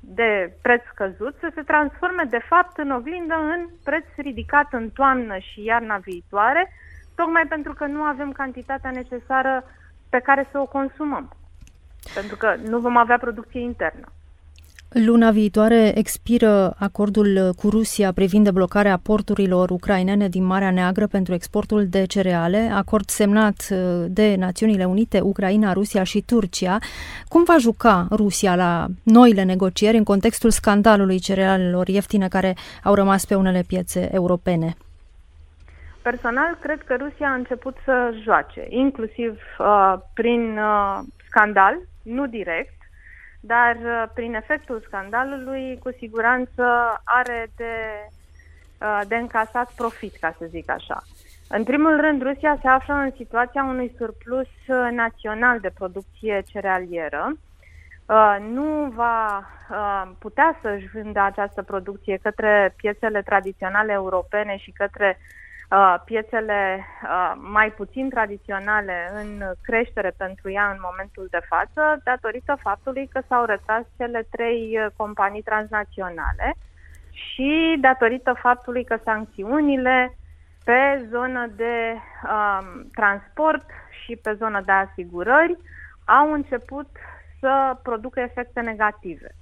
de 0.00 0.52
preț 0.62 0.82
scăzut 0.92 1.36
să 1.40 1.50
se 1.54 1.62
transforme 1.62 2.24
de 2.30 2.38
fapt 2.48 2.78
în 2.78 2.90
oglindă 2.90 3.34
în 3.34 3.68
preț 3.84 4.04
ridicat 4.16 4.72
în 4.72 4.90
toamnă 4.90 5.38
și 5.38 5.64
iarna 5.64 5.96
viitoare, 5.96 6.72
tocmai 7.14 7.46
pentru 7.48 7.72
că 7.72 7.86
nu 7.86 8.02
avem 8.02 8.32
cantitatea 8.32 8.90
necesară 8.90 9.64
pe 10.10 10.18
care 10.18 10.48
să 10.50 10.58
o 10.58 10.66
consumăm. 10.66 11.32
Pentru 12.14 12.36
că 12.36 12.54
nu 12.68 12.78
vom 12.78 12.96
avea 12.96 13.18
producție 13.18 13.60
internă. 13.60 14.06
Luna 14.88 15.30
viitoare 15.30 15.98
expiră 15.98 16.74
acordul 16.78 17.52
cu 17.56 17.68
Rusia 17.68 18.12
privind 18.12 18.44
deblocarea 18.44 19.00
porturilor 19.02 19.70
ucrainene 19.70 20.28
din 20.28 20.44
Marea 20.44 20.70
Neagră 20.70 21.06
pentru 21.06 21.34
exportul 21.34 21.86
de 21.86 22.04
cereale, 22.04 22.70
acord 22.74 23.08
semnat 23.08 23.68
uh, 23.70 24.04
de 24.08 24.34
Națiunile 24.38 24.84
Unite, 24.84 25.20
Ucraina, 25.20 25.72
Rusia 25.72 26.02
și 26.02 26.20
Turcia. 26.20 26.78
Cum 27.28 27.44
va 27.44 27.56
juca 27.58 28.06
Rusia 28.10 28.54
la 28.54 28.86
noile 29.02 29.42
negocieri 29.42 29.96
în 29.96 30.04
contextul 30.04 30.50
scandalului 30.50 31.18
cerealelor 31.18 31.88
ieftine 31.88 32.28
care 32.28 32.56
au 32.82 32.94
rămas 32.94 33.24
pe 33.24 33.34
unele 33.34 33.64
piețe 33.66 34.08
europene? 34.12 34.76
Personal, 36.02 36.58
cred 36.60 36.82
că 36.84 36.96
Rusia 36.98 37.28
a 37.28 37.34
început 37.34 37.76
să 37.84 38.14
joace, 38.22 38.66
inclusiv 38.68 39.40
uh, 39.58 39.94
prin 40.14 40.58
uh, 40.58 40.98
scandal, 41.26 41.78
nu 42.02 42.26
direct, 42.26 42.83
dar 43.46 43.76
uh, 43.76 44.04
prin 44.14 44.34
efectul 44.34 44.82
scandalului, 44.86 45.78
cu 45.82 45.90
siguranță 45.98 46.64
are 47.04 47.50
de, 47.56 47.74
uh, 48.80 49.00
de 49.08 49.16
încasat 49.16 49.72
profit, 49.76 50.16
ca 50.20 50.34
să 50.38 50.44
zic 50.48 50.70
așa. 50.70 51.02
În 51.48 51.64
primul 51.64 52.00
rând, 52.00 52.22
Rusia 52.22 52.58
se 52.62 52.68
află 52.68 52.94
în 52.94 53.10
situația 53.16 53.64
unui 53.64 53.94
surplus 53.98 54.48
uh, 54.66 54.88
național 54.90 55.60
de 55.60 55.70
producție 55.78 56.42
cerealieră. 56.46 57.32
Nu 58.40 58.92
va 58.94 59.48
putea 60.18 60.58
să-și 60.62 60.88
vândă 60.92 61.20
această 61.20 61.62
producție 61.62 62.18
către 62.22 62.74
piețele 62.76 63.22
tradiționale 63.22 63.92
europene 63.92 64.56
și 64.56 64.70
către 64.70 65.18
Uh, 65.18 65.43
piețele 66.04 66.86
uh, 67.02 67.32
mai 67.36 67.70
puțin 67.70 68.08
tradiționale 68.08 69.10
în 69.14 69.42
creștere 69.62 70.10
pentru 70.16 70.50
ea 70.50 70.70
în 70.70 70.78
momentul 70.80 71.26
de 71.30 71.40
față, 71.48 72.00
datorită 72.04 72.56
faptului 72.60 73.08
că 73.12 73.20
s-au 73.28 73.44
retras 73.44 73.82
cele 73.96 74.26
trei 74.30 74.78
uh, 74.78 74.86
companii 74.96 75.42
transnaționale 75.42 76.54
și 77.10 77.76
datorită 77.80 78.32
faptului 78.32 78.84
că 78.84 78.98
sancțiunile 79.04 80.16
pe 80.64 81.06
zonă 81.10 81.46
de 81.56 81.94
um, 81.94 82.88
transport 82.94 83.64
și 84.04 84.16
pe 84.16 84.32
zonă 84.32 84.60
de 84.60 84.72
asigurări 84.72 85.56
au 86.04 86.32
început 86.32 86.88
să 87.40 87.76
producă 87.82 88.20
efecte 88.20 88.60
negative. 88.60 89.34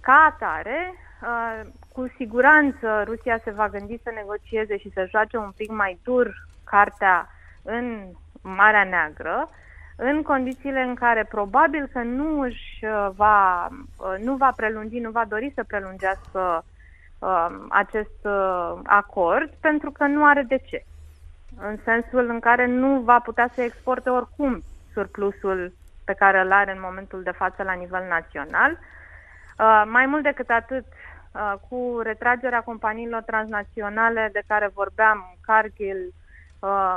Ca 0.00 0.32
atare, 0.34 0.94
uh, 1.22 1.70
cu 1.92 2.12
siguranță 2.16 3.02
Rusia 3.04 3.38
se 3.44 3.50
va 3.50 3.68
gândi 3.68 4.00
să 4.02 4.10
negocieze 4.14 4.78
și 4.78 4.90
să 4.94 5.06
joace 5.10 5.36
un 5.36 5.52
pic 5.56 5.70
mai 5.70 5.98
dur 6.02 6.46
cartea 6.64 7.28
în 7.62 8.06
Marea 8.42 8.84
Neagră, 8.84 9.48
în 9.96 10.22
condițiile 10.22 10.80
în 10.80 10.94
care 10.94 11.24
probabil 11.24 11.88
că 11.92 11.98
nu 11.98 12.40
își 12.40 12.84
uh, 12.84 13.08
va, 13.16 13.68
uh, 13.96 14.14
nu 14.18 14.36
va 14.36 14.52
prelungi, 14.56 14.98
nu 14.98 15.10
va 15.10 15.24
dori 15.28 15.52
să 15.54 15.64
prelungească 15.64 16.64
uh, 17.18 17.46
acest 17.68 18.24
uh, 18.24 18.78
acord, 18.84 19.50
pentru 19.60 19.90
că 19.90 20.06
nu 20.06 20.24
are 20.24 20.42
de 20.42 20.58
ce. 20.58 20.84
în 21.60 21.78
sensul 21.84 22.28
în 22.28 22.40
care 22.40 22.66
nu 22.66 23.00
va 23.00 23.18
putea 23.18 23.50
să 23.54 23.62
exporte 23.62 24.10
oricum 24.10 24.62
surplusul 24.92 25.72
pe 26.04 26.12
care 26.12 26.40
îl 26.40 26.52
are 26.52 26.72
în 26.72 26.80
momentul 26.80 27.22
de 27.22 27.30
față 27.30 27.62
la 27.62 27.72
nivel 27.72 28.06
național. 28.08 28.78
Uh, 29.58 29.82
mai 29.86 30.06
mult 30.06 30.22
decât 30.22 30.50
atât, 30.50 30.84
uh, 30.84 31.11
cu 31.68 32.00
retragerea 32.02 32.62
companiilor 32.62 33.22
transnaționale 33.22 34.28
de 34.32 34.42
care 34.46 34.70
vorbeam, 34.74 35.36
Cargill 35.40 36.12
uh, 36.58 36.94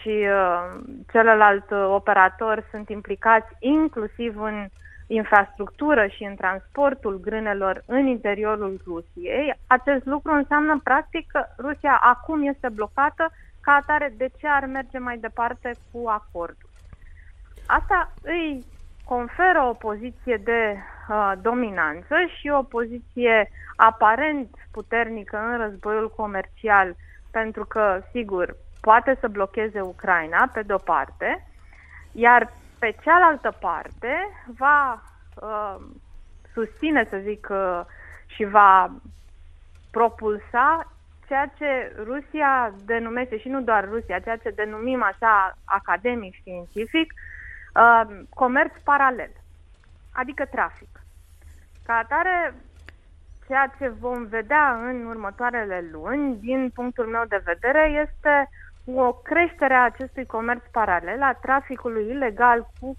și 0.00 0.26
uh, 0.28 0.80
celălalt 1.12 1.70
operator 1.70 2.68
sunt 2.70 2.88
implicați 2.88 3.54
inclusiv 3.58 4.40
în 4.40 4.66
infrastructură 5.06 6.06
și 6.06 6.24
în 6.24 6.34
transportul 6.34 7.20
grânelor 7.20 7.82
în 7.86 8.06
interiorul 8.06 8.80
Rusiei, 8.86 9.54
acest 9.66 10.04
lucru 10.04 10.32
înseamnă 10.32 10.80
practic 10.84 11.26
că 11.30 11.44
Rusia 11.58 12.00
acum 12.02 12.46
este 12.46 12.68
blocată 12.68 13.30
ca 13.60 13.72
atare 13.72 14.14
de 14.16 14.28
ce 14.38 14.46
ar 14.46 14.64
merge 14.64 14.98
mai 14.98 15.18
departe 15.18 15.72
cu 15.92 16.08
acordul. 16.08 16.68
Asta 17.66 18.12
îi 18.22 18.64
conferă 19.08 19.62
o 19.68 19.72
poziție 19.72 20.36
de 20.36 20.76
uh, 20.76 21.32
dominanță 21.42 22.14
și 22.38 22.48
o 22.48 22.62
poziție 22.62 23.50
aparent 23.76 24.48
puternică 24.70 25.36
în 25.50 25.58
războiul 25.58 26.10
comercial, 26.16 26.96
pentru 27.30 27.64
că, 27.64 28.00
sigur, 28.10 28.56
poate 28.80 29.16
să 29.20 29.28
blocheze 29.28 29.80
Ucraina, 29.80 30.50
pe 30.52 30.62
de-o 30.62 30.76
parte, 30.76 31.46
iar 32.12 32.52
pe 32.78 32.96
cealaltă 33.02 33.56
parte 33.60 34.12
va 34.56 35.02
uh, 35.42 35.76
susține, 36.52 37.06
să 37.10 37.16
zic, 37.22 37.48
uh, 37.50 37.80
și 38.26 38.44
va 38.44 38.90
propulsa 39.90 40.92
ceea 41.26 41.52
ce 41.58 41.92
Rusia 42.04 42.74
denumește, 42.84 43.38
și 43.38 43.48
nu 43.48 43.60
doar 43.60 43.88
Rusia, 43.88 44.18
ceea 44.18 44.36
ce 44.36 44.50
denumim 44.50 45.02
așa 45.02 45.58
academic, 45.64 46.34
științific, 46.34 47.12
uh, 47.12 47.37
comerț 48.34 48.72
paralel, 48.84 49.30
adică 50.12 50.44
trafic. 50.44 50.88
Ca 51.86 51.94
atare, 51.94 52.54
ceea 53.46 53.72
ce 53.78 53.88
vom 53.88 54.24
vedea 54.24 54.80
în 54.88 55.06
următoarele 55.06 55.88
luni, 55.92 56.36
din 56.36 56.70
punctul 56.74 57.06
meu 57.06 57.24
de 57.28 57.42
vedere, 57.44 58.06
este 58.08 58.48
o 58.94 59.12
creștere 59.12 59.74
a 59.74 59.84
acestui 59.84 60.26
comerț 60.26 60.62
paralel, 60.72 61.22
a 61.22 61.32
traficului 61.32 62.08
ilegal 62.08 62.70
cu, 62.80 62.96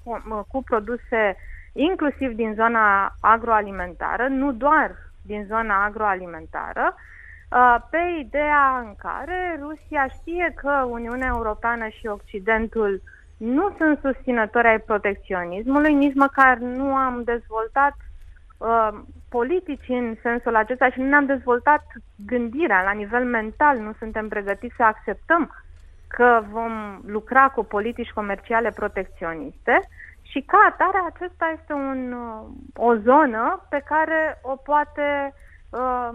cu 0.48 0.64
produse 0.64 1.38
inclusiv 1.74 2.32
din 2.32 2.54
zona 2.54 3.16
agroalimentară, 3.22 4.28
nu 4.28 4.52
doar 4.52 4.96
din 5.22 5.46
zona 5.48 5.84
agroalimentară, 5.84 6.96
uh, 6.96 7.76
pe 7.90 7.98
ideea 8.20 8.84
în 8.86 8.96
care 8.98 9.60
Rusia 9.62 10.08
știe 10.08 10.54
că 10.56 10.86
Uniunea 10.90 11.28
Europeană 11.28 11.88
și 11.88 12.08
Occidentul 12.08 13.02
nu 13.40 13.76
sunt 13.78 14.00
susținători 14.02 14.68
ai 14.68 14.80
protecționismului, 14.80 15.94
nici 15.94 16.16
măcar 16.16 16.58
nu 16.58 16.96
am 16.96 17.24
dezvoltat 17.24 17.96
uh, 18.58 19.00
politici 19.30 19.88
în 19.88 20.16
sensul 20.22 20.56
acesta 20.56 20.90
și 20.90 21.00
nu 21.00 21.08
ne-am 21.08 21.26
dezvoltat 21.26 21.84
gândirea 22.26 22.84
la 22.84 22.92
nivel 22.92 23.26
mental, 23.26 23.78
nu 23.78 23.92
suntem 23.98 24.28
pregătiți 24.28 24.76
să 24.76 24.84
acceptăm 24.84 25.52
că 26.08 26.44
vom 26.52 27.02
lucra 27.06 27.50
cu 27.50 27.64
politici 27.64 28.12
comerciale 28.12 28.72
protecționiste 28.72 29.90
și 30.22 30.42
ca 30.42 30.58
atare 30.70 31.02
acesta 31.14 31.56
este 31.60 31.74
un, 31.74 32.12
uh, 32.12 32.48
o 32.76 32.96
zonă 32.96 33.66
pe 33.70 33.84
care 33.86 34.40
o 34.42 34.56
poate, 34.56 35.34
uh, 35.70 36.10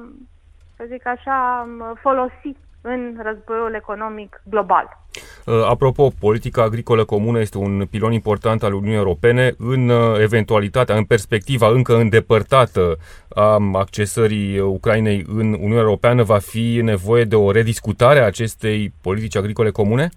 să 0.76 0.84
zic 0.86 1.06
așa, 1.06 1.68
folosi 2.00 2.56
în 2.86 3.20
războiul 3.22 3.74
economic 3.74 4.42
global. 4.44 5.02
Uh, 5.46 5.64
apropo, 5.68 6.12
politica 6.20 6.62
agricolă 6.62 7.04
comună 7.04 7.40
este 7.40 7.58
un 7.58 7.86
pilon 7.90 8.12
important 8.12 8.62
al 8.62 8.72
Uniunii 8.72 8.96
Europene 8.96 9.54
în 9.58 9.88
uh, 9.88 10.20
eventualitatea, 10.20 10.96
în 10.96 11.04
perspectiva 11.04 11.68
încă 11.68 11.96
îndepărtată 11.96 12.96
a 13.28 13.58
accesării 13.72 14.60
Ucrainei 14.60 15.24
în 15.28 15.52
Uniunea 15.52 15.82
Europeană, 15.82 16.22
va 16.22 16.38
fi 16.38 16.80
nevoie 16.82 17.24
de 17.24 17.36
o 17.36 17.50
rediscutare 17.50 18.18
a 18.18 18.26
acestei 18.26 18.92
politici 19.00 19.36
agricole 19.36 19.70
comune? 19.70 20.08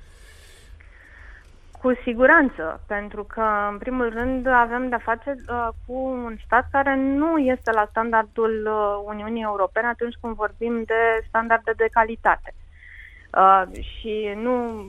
Cu 1.87 1.99
siguranță, 2.03 2.81
pentru 2.87 3.23
că, 3.23 3.43
în 3.71 3.77
primul 3.77 4.09
rând, 4.09 4.47
avem 4.47 4.89
de-a 4.89 5.01
face 5.03 5.35
uh, 5.49 5.67
cu 5.85 5.93
un 5.93 6.35
stat 6.45 6.67
care 6.71 6.95
nu 6.95 7.37
este 7.37 7.71
la 7.71 7.87
standardul 7.89 8.67
uh, 8.67 9.03
Uniunii 9.05 9.43
Europene 9.43 9.87
atunci 9.87 10.15
când 10.21 10.35
vorbim 10.35 10.83
de 10.85 11.25
standarde 11.27 11.71
de 11.75 11.87
calitate. 11.91 12.53
Uh, 13.37 13.63
și 13.81 14.33
nu, 14.35 14.85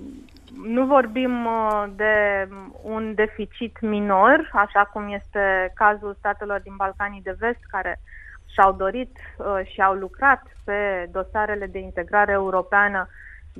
nu 0.65 0.87
vorbim 0.87 1.45
uh, 1.45 1.85
de 1.97 2.49
un 2.83 3.15
deficit 3.15 3.81
minor, 3.81 4.51
așa 4.53 4.85
cum 4.93 5.13
este 5.13 5.73
cazul 5.75 6.17
statelor 6.19 6.61
din 6.61 6.77
Balcanii 6.77 7.23
de 7.23 7.37
Vest, 7.39 7.61
care 7.71 8.01
și-au 8.53 8.73
dorit 8.73 9.19
uh, 9.37 9.67
și 9.73 9.81
au 9.81 9.95
lucrat 9.95 10.43
pe 10.65 11.09
dosarele 11.13 11.67
de 11.67 11.79
integrare 11.79 12.33
europeană 12.33 13.09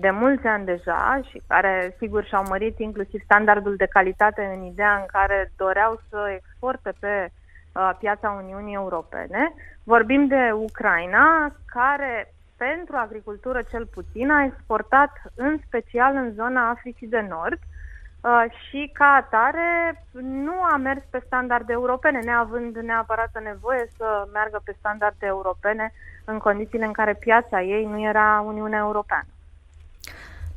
de 0.01 0.11
mulți 0.11 0.47
ani 0.47 0.65
deja 0.65 1.21
și 1.29 1.43
care, 1.47 1.95
sigur, 1.99 2.25
și-au 2.25 2.45
mărit 2.49 2.79
inclusiv 2.79 3.21
standardul 3.25 3.77
de 3.77 3.87
calitate 3.87 4.55
în 4.57 4.63
ideea 4.63 4.97
în 4.97 5.07
care 5.07 5.53
doreau 5.57 6.01
să 6.09 6.19
exporte 6.37 6.93
pe 7.01 7.31
uh, 7.31 7.91
piața 7.99 8.41
Uniunii 8.43 8.75
Europene. 8.75 9.53
Vorbim 9.85 10.27
de 10.27 10.51
Ucraina, 10.53 11.53
care 11.67 12.33
pentru 12.57 12.97
agricultură 12.97 13.63
cel 13.71 13.87
puțin 13.87 14.31
a 14.31 14.45
exportat 14.45 15.13
în 15.35 15.59
special 15.67 16.15
în 16.15 16.33
zona 16.33 16.69
Africii 16.69 17.09
de 17.09 17.27
Nord 17.29 17.59
uh, 17.59 18.45
și 18.69 18.91
ca 18.93 19.05
atare 19.05 20.05
nu 20.21 20.63
a 20.73 20.77
mers 20.77 21.03
pe 21.11 21.23
standarde 21.27 21.73
europene, 21.73 22.19
neavând 22.19 22.77
neapărat 22.77 23.43
nevoie 23.43 23.85
să 23.97 24.29
meargă 24.33 24.61
pe 24.65 24.77
standarde 24.79 25.27
europene 25.27 25.93
în 26.25 26.39
condițiile 26.39 26.85
în 26.85 26.93
care 26.93 27.15
piața 27.15 27.63
ei 27.63 27.85
nu 27.85 28.01
era 28.01 28.43
Uniunea 28.47 28.79
Europeană. 28.79 29.27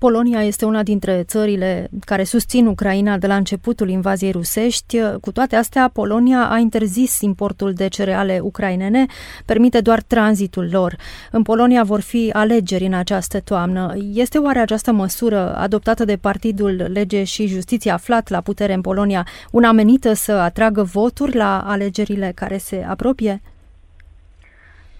Polonia 0.02 0.44
este 0.44 0.66
una 0.66 0.84
dintre 0.84 1.24
țările 1.24 1.90
care 2.06 2.24
susțin 2.24 2.66
Ucraina 2.66 3.18
de 3.18 3.28
la 3.28 3.36
începutul 3.36 3.90
invaziei 3.90 4.32
rusești. 4.32 4.98
Cu 5.22 5.32
toate 5.32 5.56
astea, 5.56 5.90
Polonia 5.94 6.50
a 6.50 6.58
interzis 6.58 7.20
importul 7.20 7.74
de 7.74 7.88
cereale 7.88 8.40
ucrainene, 8.44 9.06
permite 9.46 9.82
doar 9.82 10.02
tranzitul 10.02 10.70
lor. 10.72 10.96
În 11.32 11.42
Polonia 11.42 11.84
vor 11.84 12.00
fi 12.00 12.30
alegeri 12.34 12.86
în 12.86 12.94
această 12.94 13.40
toamnă. 13.40 13.94
Este 14.14 14.38
oare 14.38 14.60
această 14.60 14.92
măsură 14.92 15.56
adoptată 15.56 16.06
de 16.06 16.16
Partidul 16.16 16.90
Lege 16.94 17.24
și 17.24 17.48
Justiție 17.48 17.92
aflat 17.92 18.30
la 18.30 18.42
putere 18.42 18.74
în 18.74 18.82
Polonia 18.82 19.28
una 19.52 19.72
menită 19.72 20.14
să 20.14 20.32
atragă 20.32 20.84
voturi 20.84 21.36
la 21.36 21.60
alegerile 21.60 22.32
care 22.36 22.58
se 22.58 22.86
apropie? 22.90 23.42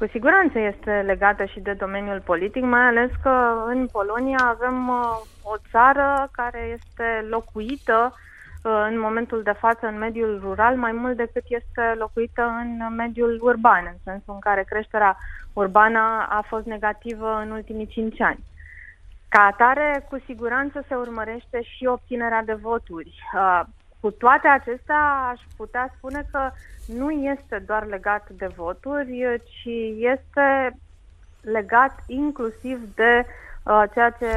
Cu 0.02 0.08
siguranță 0.08 0.60
este 0.60 1.04
legată 1.06 1.46
și 1.46 1.60
de 1.60 1.74
domeniul 1.74 2.22
politic, 2.22 2.64
mai 2.64 2.82
ales 2.82 3.10
că 3.24 3.64
în 3.66 3.88
Polonia 3.92 4.38
avem 4.38 4.88
uh, 4.88 5.22
o 5.44 5.56
țară 5.72 6.30
care 6.32 6.78
este 6.78 7.26
locuită 7.30 8.14
uh, 8.64 8.86
în 8.90 9.00
momentul 9.00 9.42
de 9.44 9.52
față 9.52 9.88
în 9.88 9.98
mediul 9.98 10.40
rural 10.44 10.76
mai 10.76 10.92
mult 10.92 11.18
decât 11.18 11.44
este 11.48 11.94
locuită 11.98 12.42
în 12.42 12.96
mediul 12.96 13.40
urban, 13.42 13.84
în 13.86 13.98
sensul 14.04 14.34
în 14.34 14.40
care 14.40 14.64
creșterea 14.64 15.18
urbană 15.54 16.00
a 16.30 16.44
fost 16.48 16.66
negativă 16.66 17.42
în 17.44 17.52
ultimii 17.52 17.88
cinci 17.88 18.22
ani. 18.22 18.44
Ca 19.30 19.42
atare, 19.42 20.06
cu 20.10 20.18
siguranță 20.26 20.84
se 20.88 20.96
urmărește 20.96 21.62
și 21.62 21.86
obținerea 21.86 22.44
de 22.44 22.54
voturi. 22.54 23.20
Uh, 24.02 24.12
cu 24.12 24.12
toate 24.12 24.48
acestea, 24.48 25.30
aș 25.32 25.42
putea 25.58 25.94
spune 25.98 26.26
că 26.32 26.52
nu 26.86 27.12
este 27.12 27.64
doar 27.66 27.86
legat 27.86 28.30
de 28.30 28.48
voturi, 28.56 29.42
ci 29.44 29.70
este 29.98 30.78
legat 31.42 32.04
inclusiv 32.08 32.96
de 32.96 33.26
uh, 33.64 33.84
ceea 33.94 34.10
ce 34.10 34.28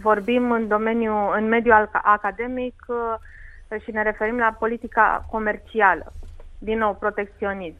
vorbim 0.00 0.50
în 0.50 0.68
domeniul, 0.68 1.34
în 1.36 1.48
mediul 1.48 1.90
academic 1.92 2.84
uh, 2.86 3.80
și 3.82 3.90
ne 3.90 4.02
referim 4.02 4.38
la 4.38 4.56
politica 4.58 5.24
comercială. 5.30 6.12
Din 6.58 6.78
nou, 6.78 6.94
protecționism. 6.94 7.78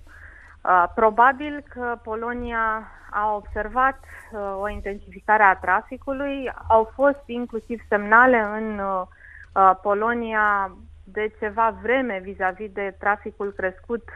Uh, 0.62 0.84
probabil 0.94 1.64
că 1.68 1.98
Polonia 2.02 2.88
a 3.10 3.34
observat 3.34 3.98
uh, 4.32 4.56
o 4.60 4.68
intensificare 4.68 5.42
a 5.42 5.56
traficului, 5.56 6.52
au 6.68 6.90
fost 6.94 7.22
inclusiv 7.26 7.80
semnale 7.88 8.38
în 8.38 8.78
uh, 8.78 9.70
Polonia 9.82 10.70
de 11.12 11.32
ceva 11.38 11.78
vreme 11.82 12.20
vis-a-vis 12.22 12.70
de 12.72 12.94
traficul 12.98 13.52
crescut 13.56 14.08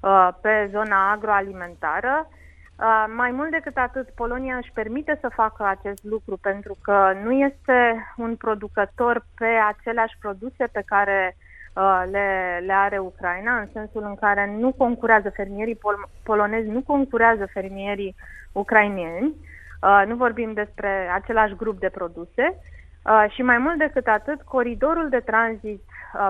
uh, 0.00 0.28
pe 0.40 0.68
zona 0.70 1.10
agroalimentară. 1.10 2.28
Uh, 2.28 3.04
mai 3.16 3.30
mult 3.30 3.50
decât 3.50 3.76
atât, 3.76 4.08
Polonia 4.10 4.56
își 4.56 4.72
permite 4.74 5.18
să 5.20 5.28
facă 5.34 5.64
acest 5.64 6.04
lucru 6.04 6.36
pentru 6.36 6.76
că 6.82 7.12
nu 7.22 7.32
este 7.32 8.06
un 8.16 8.36
producător 8.36 9.24
pe 9.38 9.46
aceleași 9.68 10.16
produse 10.20 10.64
pe 10.72 10.82
care 10.86 11.36
uh, 11.74 12.02
le, 12.10 12.62
le 12.66 12.72
are 12.72 12.98
Ucraina, 12.98 13.58
în 13.58 13.68
sensul 13.72 14.02
în 14.02 14.14
care 14.14 14.56
nu 14.58 14.72
concurează 14.72 15.30
fermierii 15.30 15.76
pol- 15.76 16.08
polonezi, 16.22 16.68
nu 16.68 16.82
concurează 16.82 17.46
fermierii 17.52 18.14
ucrainieni. 18.52 19.34
Uh, 19.82 20.02
nu 20.06 20.16
vorbim 20.16 20.52
despre 20.52 21.08
același 21.14 21.54
grup 21.56 21.78
de 21.78 21.88
produse 21.88 22.58
uh, 23.04 23.24
și 23.30 23.42
mai 23.42 23.58
mult 23.58 23.78
decât 23.78 24.06
atât, 24.06 24.42
coridorul 24.42 25.08
de 25.08 25.20
tranzit 25.20 25.82
uh, 25.86 25.87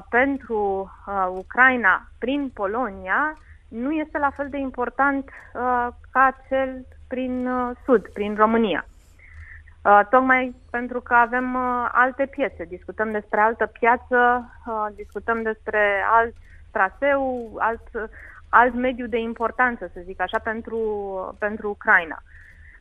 pentru 0.08 0.90
Ucraina 1.28 2.08
prin 2.18 2.50
Polonia 2.54 3.38
nu 3.68 3.92
este 3.92 4.18
la 4.18 4.30
fel 4.30 4.48
de 4.48 4.58
important 4.58 5.30
ca 6.10 6.36
cel 6.48 6.86
prin 7.08 7.48
sud, 7.84 8.08
prin 8.12 8.34
România. 8.34 8.84
Tocmai 10.10 10.54
pentru 10.70 11.00
că 11.00 11.14
avem 11.14 11.56
alte 11.92 12.26
piețe, 12.26 12.64
discutăm 12.64 13.10
despre 13.10 13.40
altă 13.40 13.66
piață, 13.66 14.50
discutăm 14.94 15.42
despre 15.42 16.04
alt 16.10 16.34
traseu, 16.72 17.52
alt, 17.58 18.10
alt 18.48 18.74
mediu 18.74 19.06
de 19.06 19.18
importanță, 19.18 19.90
să 19.92 20.00
zic 20.04 20.20
așa, 20.20 20.38
pentru, 20.38 20.78
pentru 21.38 21.68
Ucraina 21.68 22.22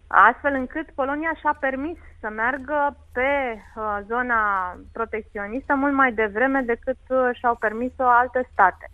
astfel 0.08 0.54
încât 0.54 0.90
Polonia 0.96 1.34
și-a 1.40 1.58
permis 1.60 1.98
să 2.20 2.30
meargă 2.30 2.98
pe 3.14 3.62
uh, 3.76 3.98
zona 4.08 4.74
protecționistă 4.94 5.76
mult 5.76 5.94
mai 5.94 6.14
devreme 6.14 6.62
decât 6.62 6.98
uh, 7.10 7.30
și-au 7.34 7.56
permis-o 7.56 8.04
alte 8.04 8.50
state. 8.52 8.90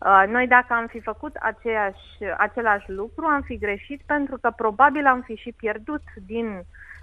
Uh, 0.00 0.24
noi 0.28 0.46
dacă 0.46 0.72
am 0.72 0.86
fi 0.86 1.00
făcut 1.00 1.36
aceeași, 1.40 2.24
același 2.36 2.90
lucru, 2.90 3.24
am 3.24 3.42
fi 3.42 3.58
greșit 3.58 4.00
pentru 4.06 4.38
că 4.40 4.50
probabil 4.56 5.06
am 5.06 5.20
fi 5.20 5.34
și 5.34 5.52
pierdut 5.52 6.02
din 6.26 6.46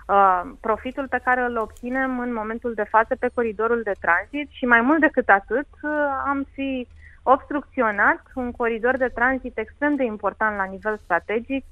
uh, 0.07 0.41
profitul 0.61 1.07
pe 1.07 1.21
care 1.23 1.41
îl 1.41 1.57
obținem 1.57 2.19
în 2.19 2.33
momentul 2.33 2.73
de 2.73 2.83
față 2.89 3.15
pe 3.15 3.29
coridorul 3.33 3.81
de 3.83 3.95
tranzit 3.99 4.49
și 4.49 4.65
mai 4.65 4.81
mult 4.81 4.99
decât 4.99 5.29
atât 5.29 5.67
uh, 5.81 5.91
am 6.25 6.47
fi 6.53 6.87
obstrucționat 7.23 8.21
un 8.35 8.51
coridor 8.51 8.97
de 8.97 9.07
tranzit 9.07 9.57
extrem 9.57 9.95
de 9.95 10.03
important 10.03 10.57
la 10.57 10.63
nivel 10.63 10.97
strategic 11.03 11.65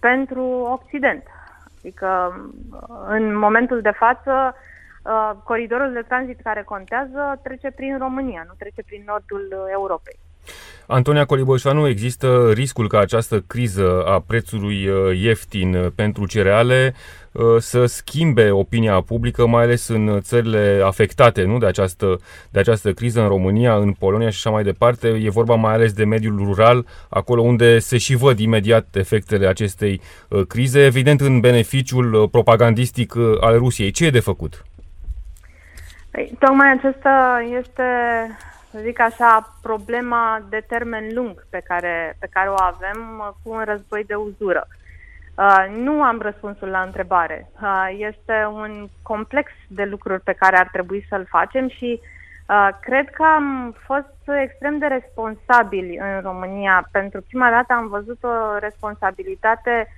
pentru 0.00 0.42
Occident. 0.44 1.22
Adică, 1.78 2.40
în 3.06 3.36
momentul 3.36 3.80
de 3.80 3.90
față, 3.90 4.54
uh, 5.04 5.30
coridorul 5.44 5.92
de 5.92 6.02
tranzit 6.02 6.40
care 6.40 6.62
contează 6.62 7.40
trece 7.42 7.70
prin 7.70 7.98
România, 7.98 8.44
nu 8.46 8.54
trece 8.58 8.82
prin 8.82 9.02
nordul 9.06 9.68
Europei. 9.70 10.18
Antonia 10.90 11.24
Coliboșanu, 11.24 11.88
există 11.88 12.50
riscul 12.54 12.88
ca 12.88 12.98
această 12.98 13.44
criză 13.46 14.02
a 14.06 14.24
prețului 14.26 14.86
uh, 14.86 15.18
ieftin 15.20 15.74
uh, 15.74 15.86
pentru 15.94 16.26
cereale 16.26 16.94
uh, 17.32 17.44
să 17.58 17.86
schimbe 17.86 18.50
opinia 18.50 19.00
publică, 19.00 19.46
mai 19.46 19.62
ales 19.62 19.88
în 19.88 20.20
țările 20.20 20.80
afectate 20.84 21.42
nu, 21.44 21.58
de, 21.58 21.66
această, 21.66 22.20
de 22.50 22.58
această 22.58 22.92
criză, 22.92 23.20
în 23.20 23.28
România, 23.28 23.74
în 23.74 23.92
Polonia 23.92 24.30
și 24.30 24.36
așa 24.36 24.50
mai 24.50 24.62
departe. 24.62 25.08
E 25.08 25.30
vorba 25.30 25.54
mai 25.54 25.72
ales 25.72 25.92
de 25.92 26.04
mediul 26.04 26.36
rural, 26.44 26.86
acolo 27.08 27.42
unde 27.42 27.78
se 27.78 27.98
și 27.98 28.16
văd 28.16 28.38
imediat 28.38 28.96
efectele 28.96 29.46
acestei 29.46 30.00
crize, 30.48 30.84
evident 30.84 31.20
în 31.20 31.40
beneficiul 31.40 32.28
propagandistic 32.28 33.14
al 33.40 33.58
Rusiei. 33.58 33.90
Ce 33.90 34.04
e 34.04 34.10
de 34.10 34.20
făcut? 34.20 34.64
Păi, 36.10 36.32
tocmai 36.38 36.72
acesta 36.72 37.46
este 37.58 37.82
să 38.70 38.78
zic 38.78 39.00
așa, 39.00 39.58
problema 39.62 40.42
de 40.48 40.64
termen 40.68 41.08
lung 41.14 41.46
pe 41.50 41.60
care, 41.64 42.16
pe 42.18 42.28
care 42.30 42.48
o 42.48 42.62
avem 42.62 43.18
uh, 43.18 43.28
cu 43.42 43.50
un 43.50 43.62
război 43.64 44.04
de 44.04 44.14
uzură. 44.14 44.66
Uh, 45.34 45.66
nu 45.76 46.02
am 46.02 46.20
răspunsul 46.20 46.68
la 46.68 46.80
întrebare. 46.80 47.50
Uh, 47.62 47.88
este 47.96 48.48
un 48.52 48.88
complex 49.02 49.50
de 49.68 49.84
lucruri 49.84 50.20
pe 50.20 50.32
care 50.32 50.56
ar 50.56 50.68
trebui 50.72 51.06
să-l 51.08 51.26
facem 51.28 51.68
și 51.68 52.00
uh, 52.48 52.68
cred 52.80 53.10
că 53.10 53.22
am 53.22 53.76
fost 53.86 54.40
extrem 54.42 54.78
de 54.78 54.86
responsabili 54.86 55.98
în 55.98 56.20
România. 56.20 56.88
Pentru 56.92 57.22
prima 57.28 57.50
dată 57.50 57.72
am 57.72 57.88
văzut 57.88 58.24
o 58.24 58.58
responsabilitate 58.58 59.88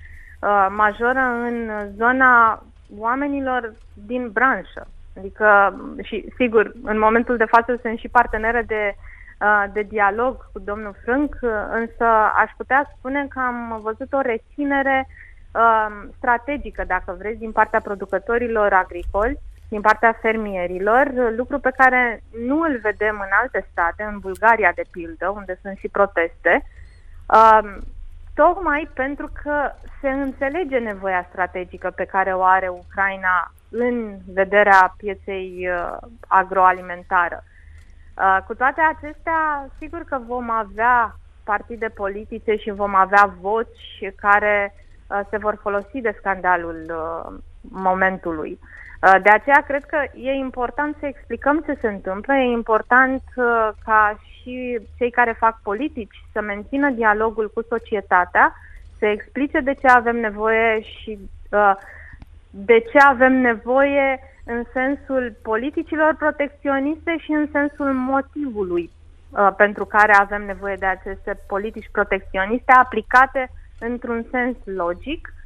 uh, 0.40 0.66
majoră 0.70 1.20
în 1.20 1.70
zona 1.96 2.62
oamenilor 2.98 3.72
din 3.94 4.30
branșă. 4.30 4.86
Adică, 5.18 5.76
și 6.02 6.32
sigur, 6.36 6.72
în 6.82 6.98
momentul 6.98 7.36
de 7.36 7.44
față 7.44 7.78
sunt 7.82 7.98
și 7.98 8.08
partenere 8.08 8.62
de, 8.62 8.94
uh, 9.40 9.64
de 9.72 9.82
dialog 9.82 10.50
cu 10.52 10.58
domnul 10.58 10.94
Frânc, 11.04 11.36
însă 11.70 12.04
aș 12.36 12.50
putea 12.56 12.92
spune 12.96 13.26
că 13.28 13.38
am 13.38 13.80
văzut 13.82 14.12
o 14.12 14.20
reținere 14.20 15.08
uh, 15.52 16.08
strategică, 16.16 16.84
dacă 16.86 17.14
vreți, 17.18 17.38
din 17.38 17.52
partea 17.52 17.80
producătorilor 17.80 18.72
agricoli, 18.72 19.38
din 19.68 19.80
partea 19.80 20.18
fermierilor, 20.20 21.12
lucru 21.36 21.58
pe 21.58 21.72
care 21.76 22.22
nu 22.46 22.60
îl 22.60 22.78
vedem 22.82 23.14
în 23.20 23.30
alte 23.40 23.66
state, 23.70 24.02
în 24.02 24.18
Bulgaria 24.18 24.72
de 24.74 24.82
pildă, 24.90 25.28
unde 25.28 25.58
sunt 25.62 25.76
și 25.78 25.88
proteste, 25.88 26.64
uh, 27.26 27.76
tocmai 28.34 28.88
pentru 28.94 29.30
că 29.42 29.72
se 30.00 30.08
înțelege 30.08 30.78
nevoia 30.78 31.26
strategică 31.28 31.92
pe 31.94 32.04
care 32.04 32.32
o 32.34 32.42
are 32.42 32.68
Ucraina 32.68 33.52
în 33.70 34.16
vederea 34.26 34.94
pieței 34.96 35.68
uh, 35.68 35.96
agroalimentară. 36.26 37.44
Uh, 38.16 38.38
cu 38.46 38.54
toate 38.54 38.80
acestea, 38.80 39.68
sigur 39.78 40.04
că 40.04 40.20
vom 40.26 40.50
avea 40.50 41.16
partide 41.44 41.88
politice 41.88 42.56
și 42.56 42.70
vom 42.70 42.94
avea 42.94 43.34
voci 43.40 44.12
care 44.16 44.74
uh, 45.06 45.20
se 45.30 45.36
vor 45.36 45.58
folosi 45.62 46.00
de 46.00 46.16
scandalul 46.18 46.92
momentului. 47.60 48.58
De 49.22 49.30
aceea 49.30 49.64
cred 49.66 49.84
că 49.84 49.96
e 50.14 50.30
important 50.30 50.96
să 51.00 51.06
explicăm 51.06 51.60
ce 51.60 51.78
se 51.80 51.88
întâmplă, 51.88 52.34
e 52.34 52.52
important 52.52 53.22
ca 53.84 54.20
și 54.42 54.80
cei 54.98 55.10
care 55.10 55.32
fac 55.38 55.60
politici 55.62 56.24
să 56.32 56.40
mențină 56.40 56.90
dialogul 56.90 57.50
cu 57.54 57.62
societatea, 57.68 58.54
să 58.98 59.06
explice 59.06 59.60
de 59.60 59.74
ce 59.74 59.86
avem 59.86 60.16
nevoie 60.16 60.80
și 60.80 61.18
uh, 61.50 61.72
de 62.50 62.78
ce 62.92 62.98
avem 62.98 63.32
nevoie 63.32 64.20
în 64.44 64.64
sensul 64.72 65.36
politicilor 65.42 66.14
protecționiste 66.18 67.16
și 67.18 67.30
în 67.30 67.48
sensul 67.52 67.92
motivului 67.92 68.90
uh, 69.30 69.48
pentru 69.56 69.84
care 69.84 70.12
avem 70.12 70.44
nevoie 70.44 70.74
de 70.74 70.86
aceste 70.86 71.40
politici 71.46 71.88
protecționiste 71.92 72.72
aplicate 72.72 73.50
într-un 73.78 74.26
sens 74.30 74.56
logic, 74.64 75.32
uh, 75.34 75.39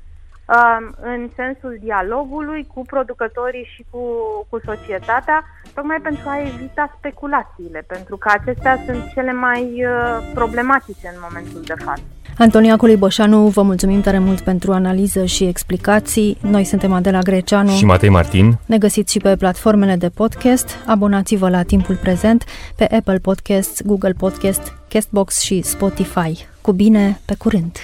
în 1.00 1.28
sensul 1.36 1.78
dialogului 1.80 2.66
cu 2.74 2.82
producătorii 2.86 3.70
și 3.74 3.84
cu, 3.90 4.00
cu 4.48 4.60
societatea, 4.64 5.44
tocmai 5.74 5.98
pentru 6.02 6.28
a 6.28 6.40
evita 6.40 6.94
speculațiile, 6.98 7.84
pentru 7.86 8.16
că 8.16 8.28
acestea 8.32 8.78
sunt 8.86 9.02
cele 9.14 9.32
mai 9.32 9.62
uh, 9.62 10.30
problematice 10.34 11.06
în 11.14 11.20
momentul 11.28 11.62
de 11.66 11.74
față. 11.84 12.02
Antonia 12.38 12.76
Coliboșanu, 12.76 13.46
vă 13.46 13.62
mulțumim 13.62 14.00
tare 14.00 14.18
mult 14.18 14.40
pentru 14.40 14.72
analiză 14.72 15.24
și 15.24 15.44
explicații. 15.44 16.38
Noi 16.40 16.64
suntem 16.64 16.92
Adela 16.92 17.18
Greceanu 17.18 17.70
și 17.70 17.84
Matei 17.84 18.08
Martin. 18.08 18.58
Ne 18.66 18.78
găsiți 18.78 19.12
și 19.12 19.18
pe 19.18 19.36
platformele 19.36 19.96
de 19.96 20.08
podcast. 20.08 20.76
Abonați-vă 20.86 21.48
la 21.48 21.62
timpul 21.62 21.96
prezent 21.96 22.44
pe 22.76 22.94
Apple 22.96 23.18
Podcasts, 23.18 23.82
Google 23.82 24.14
Podcast, 24.18 24.72
Castbox 24.88 25.40
și 25.40 25.62
Spotify. 25.62 26.46
Cu 26.60 26.72
bine, 26.72 27.20
pe 27.24 27.34
curând! 27.38 27.78